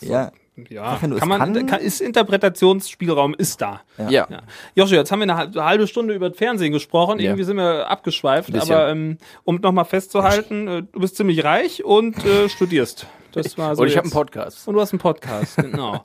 [0.00, 0.30] Ja,
[0.68, 3.80] Ja, wenn du es kann man, kann- kann, ist Interpretationsspielraum ist da.
[3.98, 4.08] Ja.
[4.10, 4.42] Ja.
[4.76, 7.18] Joshua, jetzt haben wir eine hal- halbe Stunde über das Fernsehen gesprochen.
[7.18, 7.26] Ja.
[7.30, 8.54] Irgendwie sind wir abgeschweift.
[8.56, 13.06] Aber ähm, um nochmal festzuhalten, äh, du bist ziemlich reich und äh, studierst.
[13.32, 14.68] Das war so Und ich habe einen Podcast.
[14.68, 16.04] Und du hast einen Podcast, genau.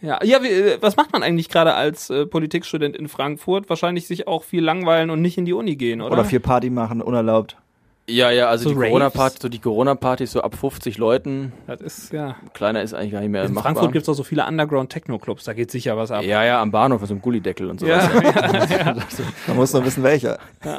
[0.00, 3.68] Ja, ja wie, äh, was macht man eigentlich gerade als äh, Politikstudent in Frankfurt?
[3.68, 6.12] Wahrscheinlich sich auch viel langweilen und nicht in die Uni gehen, oder?
[6.12, 7.56] oder viel Party machen, unerlaubt.
[8.08, 8.86] Ja, ja, also So die?
[8.86, 11.52] Corona-Party, so die Corona-Partys so ab 50 Leuten.
[11.66, 12.36] Das ist, ja.
[12.54, 13.72] Kleiner ist eigentlich gar nicht mehr In machbar.
[13.74, 16.22] Frankfurt gibt es auch so viele Underground-Techno-Clubs, da geht sicher was ab.
[16.22, 18.08] ja, ja, am Bahnhof so einem Gullideckel und sowas.
[18.70, 18.94] Ja,
[19.48, 20.38] Man muss nur wissen, welcher.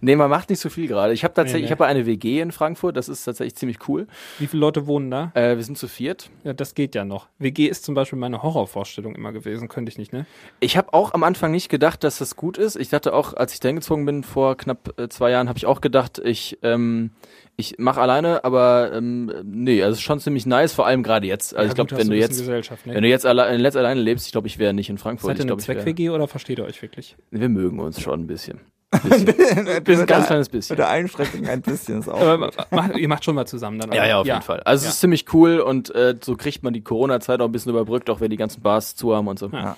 [0.00, 1.12] Nee, man macht nicht so viel gerade.
[1.12, 1.66] Ich habe tatsächlich, Nee, nee.
[1.66, 4.06] ich habe eine WG in Frankfurt, das ist tatsächlich ziemlich cool.
[4.38, 5.32] Wie viele Leute wohnen da?
[5.34, 6.30] Äh, wir sind zu viert.
[6.44, 7.26] Ja, das geht ja noch.
[7.38, 10.26] WG ist zum Beispiel meine Horrorvorstellung immer gewesen, könnte ich nicht, ne?
[10.60, 12.76] Ich habe auch am Anfang nicht gedacht, dass das gut ist.
[12.76, 15.66] Ich dachte auch, als ich da hingezogen bin vor knapp äh, zwei Jahren, habe ich
[15.66, 17.10] auch gedacht, ich ähm,
[17.56, 21.26] ich mache alleine, aber ähm, nee, also es ist schon ziemlich nice, vor allem gerade
[21.26, 21.56] jetzt.
[21.56, 22.62] Also Ja, ich glaube, wenn du jetzt ne?
[22.84, 25.36] wenn du jetzt alle, letzt alleine lebst, ich glaube, ich wäre nicht in Frankfurt.
[25.36, 27.16] Seid ihr eine Zweck-WG oder versteht ihr euch wirklich?
[27.32, 28.60] Wir mögen uns schon ein bisschen.
[28.90, 30.72] Ein bisschen, ganz kleines bisschen.
[30.72, 32.22] Mit der Einschränkung ein bisschen ist auch.
[32.22, 33.92] Aber macht, ihr macht schon mal zusammen dann.
[33.92, 34.08] Ja, oder?
[34.08, 34.60] ja, auf jeden Fall.
[34.60, 37.68] Also es ist ziemlich cool und äh, so kriegt man die Corona-Zeit auch ein bisschen
[37.70, 39.50] überbrückt, auch wenn die ganzen Bars zu haben und so.
[39.52, 39.76] Ja.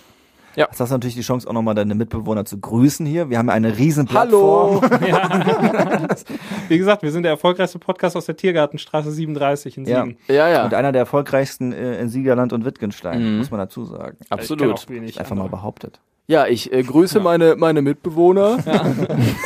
[0.57, 3.31] Jetzt hast du natürlich die Chance, auch nochmal deine Mitbewohner zu grüßen hier.
[3.31, 4.83] Wir haben ja eine riesen Plattform.
[6.69, 10.03] Wie gesagt, wir sind der erfolgreichste Podcast aus der Tiergartenstraße 37 in Ja.
[10.05, 10.19] Siegen.
[10.29, 13.39] Ja, ja, Und einer der erfolgreichsten äh, in Siegerland und Wittgenstein, Mhm.
[13.39, 14.17] muss man dazu sagen.
[14.29, 14.73] Absolut.
[14.75, 15.57] auch wenig Einfach mal andere.
[15.59, 16.01] behauptet.
[16.31, 18.59] Ja, ich äh, grüße meine, meine Mitbewohner.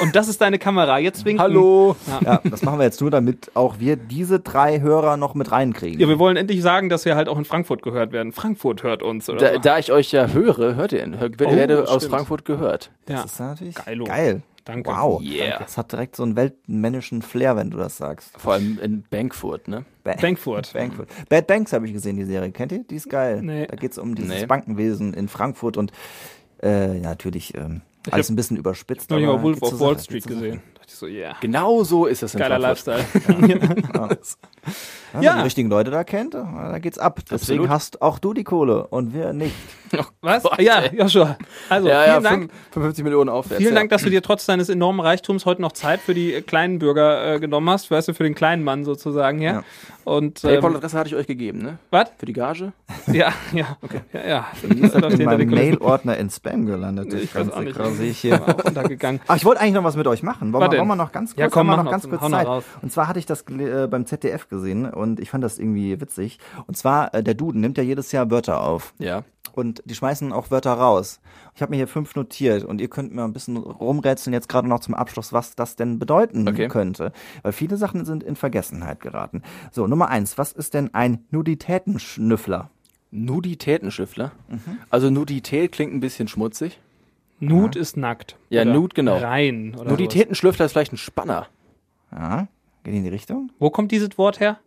[0.03, 0.99] Und das ist deine Kamera.
[0.99, 1.41] Jetzt winken.
[1.43, 1.97] Hallo.
[2.23, 5.99] Ja, das machen wir jetzt nur, damit auch wir diese drei Hörer noch mit reinkriegen.
[5.99, 8.33] Ja, wir wollen endlich sagen, dass wir halt auch in Frankfurt gehört werden.
[8.33, 9.39] Frankfurt hört uns, oder?
[9.39, 9.59] Da, so.
[9.61, 12.05] da ich euch ja höre, hört ihr, hör, Oh, werde aus.
[12.05, 12.91] Frankfurt gehört.
[13.09, 13.23] ja.
[13.23, 14.05] Das ist natürlich Geilo.
[14.05, 14.43] geil.
[14.67, 14.91] Danke.
[14.91, 15.23] Wow.
[15.23, 15.59] Yeah.
[15.61, 18.31] Das hat direkt so einen weltmännischen Flair, wenn du das sagst.
[18.39, 19.87] Vor allem in Bankfurt, ne?
[20.05, 20.67] Ba Frankfurt.
[20.67, 21.09] Frankfurt.
[21.31, 22.51] Bad Banks habe ich gesehen, die Serie.
[22.51, 22.85] Kennt ihr?
[22.85, 23.41] Die ist geil.
[23.43, 23.67] Nee.
[23.67, 24.47] Da geht es um dieses Nee.
[24.47, 25.93] Bankenwesen in Frankfurt und
[26.65, 29.11] äh, ja, natürlich ähm, alles ein bisschen überspitzt.
[29.11, 30.47] Ich habe Wolf of Wall Sache, Street geht zur Sache.
[30.49, 30.63] gesehen.
[30.87, 31.37] Ich so, yeah.
[31.41, 32.59] Genau so ist es in Geiler.
[32.59, 33.05] Lifestyle.
[33.27, 33.51] Wenn
[33.95, 34.09] Ja.
[35.23, 37.21] man die richtigen Leute da kennt, da geht's ab.
[37.31, 37.69] Deswegen Absolut.
[37.71, 39.55] hast auch du die Kohle und wir nicht.
[40.23, 40.43] Was?
[40.43, 40.83] Gott, ja.
[40.93, 41.37] Joshua.
[41.69, 42.41] Also, Ja, vielen ja, Dank.
[42.43, 43.59] fünf- 55 Millionen aufwärts.
[43.59, 43.81] Vielen ja.
[43.81, 46.81] Dank, dass du dir trotz deines enormen Reichtums heute noch Zeit für die äh, kleinen
[46.81, 49.41] Bürger äh, genommen hast, weißt du, für den kleinen Mann sozusagen.
[49.41, 49.63] Ja.
[50.03, 51.79] Und ähm, PayPal-Adresse hatte ich euch gegeben, ne?
[51.91, 52.11] was?
[52.19, 52.73] Für die Gage?
[53.07, 53.77] Ja, ja,
[54.15, 54.47] ja, ja.
[54.63, 55.51] Die ist in meinem.
[55.51, 57.13] Mail-Ordner in Spam gelandet.
[57.13, 57.77] Ich weiß auch nicht.
[57.97, 58.43] Sehe ich hier.
[58.43, 59.21] Auch untergegangen.
[59.29, 60.53] Ach, ich wollte eigentlich noch was mit euch machen.
[60.55, 60.89] Wollen, Was wir, denn?
[60.89, 62.47] wollen wir noch ganz kurz, Ja, komm, noch noch, ganz kurz Zeit.
[62.47, 62.65] raus.
[62.81, 66.39] Und zwar hatte ich das äh, beim ZDF gesehen und ich fand das irgendwie witzig.
[66.67, 68.93] Und zwar, äh, der Duden nimmt ja jedes Jahr Wörter auf.
[68.99, 69.23] Ja.
[69.53, 71.21] Und die schmeißen auch Wörter raus.
[71.55, 74.67] Ich habe mir hier fünf notiert und ihr könnt mir ein bisschen rumrätseln jetzt gerade
[74.69, 76.67] noch zum Abschluss, was das denn bedeuten Okay.
[76.67, 77.13] könnte.
[77.43, 79.43] Weil viele Sachen sind in Vergessenheit geraten.
[79.71, 82.71] So, Nummer eins, was ist denn ein Nuditätenschnüffler?
[83.13, 84.33] Nuditätenschüffler.
[84.49, 84.59] Mhm.
[84.91, 86.81] Also Nudität klingt ein bisschen schmutzig.
[87.39, 88.37] Nude ist nackt.
[88.49, 89.17] Ja, Oder Nude, genau.
[89.19, 89.77] Rein.
[89.85, 91.47] Nuditätenschlüffler ist vielleicht ein Spanner.
[92.11, 92.49] Ja,
[92.83, 93.51] geht in die Richtung?
[93.59, 94.59] Wo kommt dieses Wort her?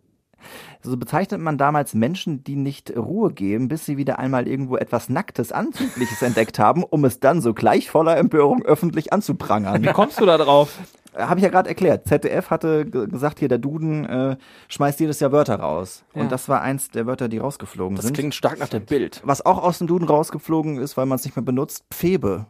[0.82, 5.08] So bezeichnet man damals Menschen, die nicht Ruhe geben, bis sie wieder einmal irgendwo etwas
[5.08, 9.82] Nacktes, Anzügliches entdeckt haben, um es dann sogleich voller Empörung öffentlich anzuprangern.
[9.82, 10.78] Wie kommst du da drauf?
[11.16, 12.06] Habe ich ja gerade erklärt.
[12.06, 14.36] ZDF hatte ge- gesagt, hier der Duden äh,
[14.68, 16.04] schmeißt jedes Jahr Wörter raus.
[16.14, 16.20] Ja.
[16.22, 18.14] Und das war eins der Wörter, die rausgeflogen Das sind.
[18.14, 19.20] klingt stark nach der Bild.
[19.24, 22.46] Was auch aus dem Duden rausgeflogen ist, weil man es nicht mehr benutzt, Pfebe.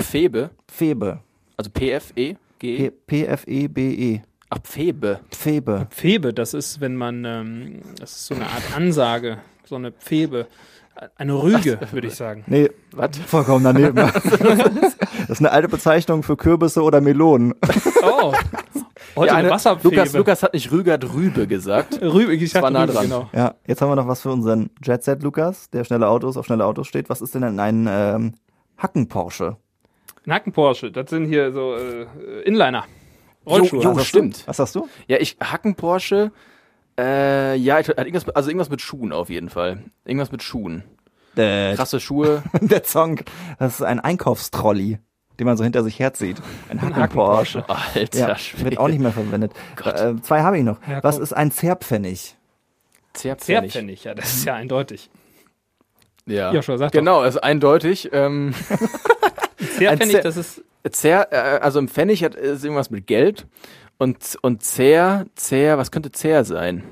[0.00, 1.20] Pfebe, Pfebe.
[1.56, 2.90] also P-F-E, G.
[2.90, 4.22] P- P-F-E-B-E.
[4.50, 5.20] Ach, Pfebe.
[5.30, 5.86] Pfebe.
[5.90, 10.46] Pfebe, das ist, wenn man, ähm, das ist so eine Art Ansage, so eine Pfebe.
[11.16, 12.42] Eine Rüge, würde ich sagen.
[12.48, 13.16] Nee, Was?
[13.18, 13.94] vollkommen daneben.
[13.96, 17.54] das ist eine alte Bezeichnung für Kürbisse oder Melonen.
[18.02, 18.32] Oh,
[19.14, 19.94] heute eine, Wasserpfebe.
[19.94, 22.00] Lukas, Lukas hat nicht Rüger drübe gesagt.
[22.02, 23.04] Rübe, ich war dachte nah Rübe, dran.
[23.04, 23.30] Genau.
[23.32, 26.64] Ja, jetzt haben wir noch was für unseren Jet-Set Lukas, der schnelle Autos auf schnelle
[26.64, 27.08] Autos steht.
[27.08, 28.34] Was ist denn ein ähm,
[28.78, 29.56] Hacken-Porsche?
[30.24, 32.06] Nacken Porsche, das sind hier so äh,
[32.42, 32.84] Inliner.
[33.48, 33.82] Rollschuhe.
[33.82, 33.98] Jo, jo.
[34.00, 34.42] Stimmt.
[34.42, 34.46] Du?
[34.48, 34.88] Was hast du?
[35.06, 36.32] Ja, ich Hacken Porsche.
[36.98, 39.84] Äh, ja, ich, irgendwas, mit- also irgendwas mit Schuhen auf jeden Fall.
[40.04, 40.82] Irgendwas mit Schuhen.
[41.36, 42.42] Der, Krasse Schuhe.
[42.60, 43.20] der Song,
[43.60, 44.98] das ist ein Einkaufstrolli,
[45.38, 46.42] den man so hinter sich herzieht.
[46.68, 47.64] Ein Hacken-Porsche.
[47.68, 48.64] Alter, Ja, Schwede.
[48.64, 49.52] wird auch nicht mehr verwendet.
[49.84, 50.78] Äh, zwei habe ich noch.
[50.88, 52.34] Ja, Was ist ein Zerpfennig?
[53.12, 53.72] Zerpfennig.
[53.72, 55.08] Zerpfennig, ja, das ist ja eindeutig.
[56.26, 56.98] Ja, Joshua, sag doch.
[56.98, 58.10] genau, ist eindeutig.
[58.12, 58.52] Ähm,
[59.58, 63.46] Zerpfennig, Zer- das ist, Zer, äh, also im Pfennig hat ist irgendwas mit Geld.
[63.98, 66.84] Und, und Zer, Zer, was könnte Zer sein?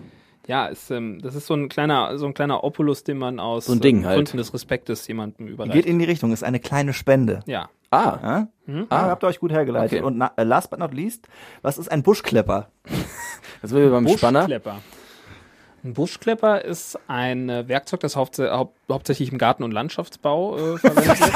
[0.49, 3.67] ja, ist, ähm, das ist so ein kleiner, so ein kleiner Opulus, den man aus
[3.67, 4.17] So ein Ding ähm, halt.
[4.17, 5.73] Gründen des Respektes jemandem überreicht.
[5.75, 7.41] Geht in die Richtung, ist eine kleine Spende.
[7.47, 7.69] ja.
[7.93, 8.49] Ah, Ja?
[8.67, 8.87] Mhm.
[8.91, 9.99] Ah, habt ihr euch gut hergeleitet.
[9.99, 10.03] Okay.
[10.05, 11.29] Und na, äh, last but not least,
[11.63, 12.69] was ist ein Buschklepper?
[13.63, 14.41] das sind wir beim Spanner.
[14.41, 14.79] Buschklepper.
[15.85, 20.79] Ein Buschklepper ist ein äh, Werkzeug, das hauptse haupt hauptsächlich im Garten- und Landschaftsbau äh,
[20.79, 21.33] verwendet wird.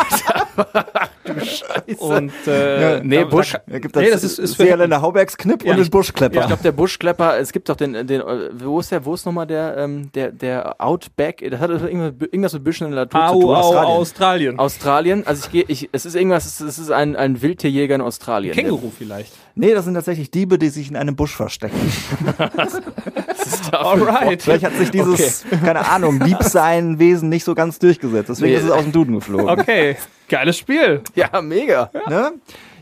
[2.01, 4.65] Und äh, Ja, nee, da- Busch- Da, Da gibt Nee, das, das ist- ist für-
[4.65, 5.73] Seerländer Haubergsknipp Ja.
[5.73, 6.41] und den Buschklepper.
[6.41, 9.27] Ich glaube, der Buschklepper, es gibt doch den, den, äh, wo ist der, wo ist
[9.27, 13.27] nochmal der, ähm, der, der Outback, das hat irgendwas irgendwas mit Büschen in der Natur
[13.27, 13.45] zu tun.
[13.45, 13.89] au, Australien.
[13.99, 14.59] Australien.
[14.59, 18.01] Australien, also ich gehe, ich, es ist irgendwas, es ist- ist ein, ein Wildtierjäger in
[18.01, 18.55] Australien.
[18.55, 19.33] Känguru vielleicht.
[19.55, 21.77] Nee, das sind tatsächlich Diebe, die sich in einem Busch verstecken.
[23.73, 24.43] Alright.
[24.43, 28.29] Vielleicht hat sich dieses, keine Ahnung, Diebsein-Wesen nicht so ganz durchgesetzt.
[28.29, 28.59] Deswegen Nee.
[28.59, 29.49] ist es aus dem Duden geflogen.
[29.61, 29.97] Okay,
[30.29, 31.03] geiles Spiel.
[31.15, 31.91] Ja, mega.
[31.93, 32.33] Ja, Ne?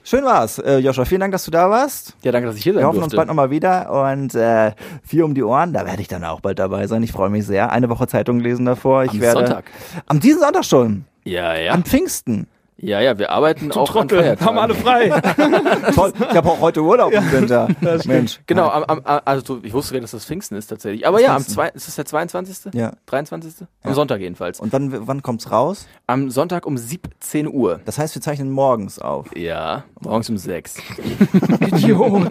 [0.05, 1.05] Schön war's, äh, Joscha.
[1.05, 2.15] Vielen Dank, dass du da warst.
[2.23, 3.17] danke, dass ich hier sein Wir hoffen uns durfte.
[3.17, 4.73] bald nochmal wieder und äh,
[5.05, 7.03] vier um die Ohren, da werde ich dann auch bald dabei sein.
[7.03, 7.71] Ich freue mich sehr.
[7.73, 9.05] Eine Woche Zeitung lesen davor.
[9.05, 9.65] Ich Am werde Sonntag.
[10.07, 11.05] am diesen Sonntag schon.
[11.25, 11.73] Ja, ja.
[11.73, 12.47] Am Pfingsten.
[12.81, 14.47] Ja, ja, wir arbeiten auch an Trottel, Feiertagen.
[14.47, 15.09] haben alle frei.
[15.97, 16.13] Toll.
[16.31, 17.67] Ich habe auch heute Urlaub im Winter.
[18.07, 18.39] Mensch.
[18.47, 21.05] Genau, am, am, also ich wusste gar nicht, dass das Pfingsten ist tatsächlich.
[21.05, 22.75] Aber ja, am zwei, ist das der 22.?
[22.75, 22.93] Ja.
[23.07, 23.63] 23.?
[23.63, 23.95] Am Ja.
[23.95, 24.61] Sonntag jedenfalls.
[24.61, 25.89] Und wann, wann kommt's raus?
[26.07, 27.81] Am Sonntag um 17 Uhr.
[27.85, 29.37] Das heißt, wir zeichnen morgens auf.
[29.37, 30.77] Ja, morgens um 6.
[31.61, 32.31] Idiot.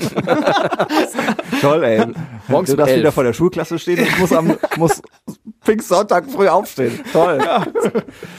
[1.60, 2.06] Toll, ey.
[2.48, 3.00] Morgens du um darfst 11.
[3.02, 5.02] wieder vor der Schulklasse stehen und muss am muss
[5.68, 6.97] Pfingstsonntag früh aufstehen.
[7.11, 7.39] Toll.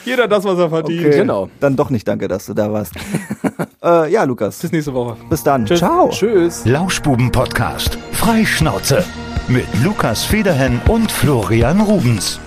[0.07, 1.07] Jeder das, was er verdient.
[1.07, 1.19] Okay.
[1.19, 1.51] Genau.
[1.61, 2.95] Dann doch nicht danke, dass du da warst.
[3.85, 4.61] äh, ja, Lukas.
[4.61, 5.19] Bis nächste Woche.
[5.29, 5.67] Bis dann.
[5.67, 5.79] Tschüss.
[5.79, 6.09] Ciao.
[6.09, 6.65] Tschüss.
[6.65, 7.99] Lauschbuben-Podcast.
[8.13, 9.05] Freischnauze.
[9.47, 12.41] Mit Lukas Federhen und Florian Rubens.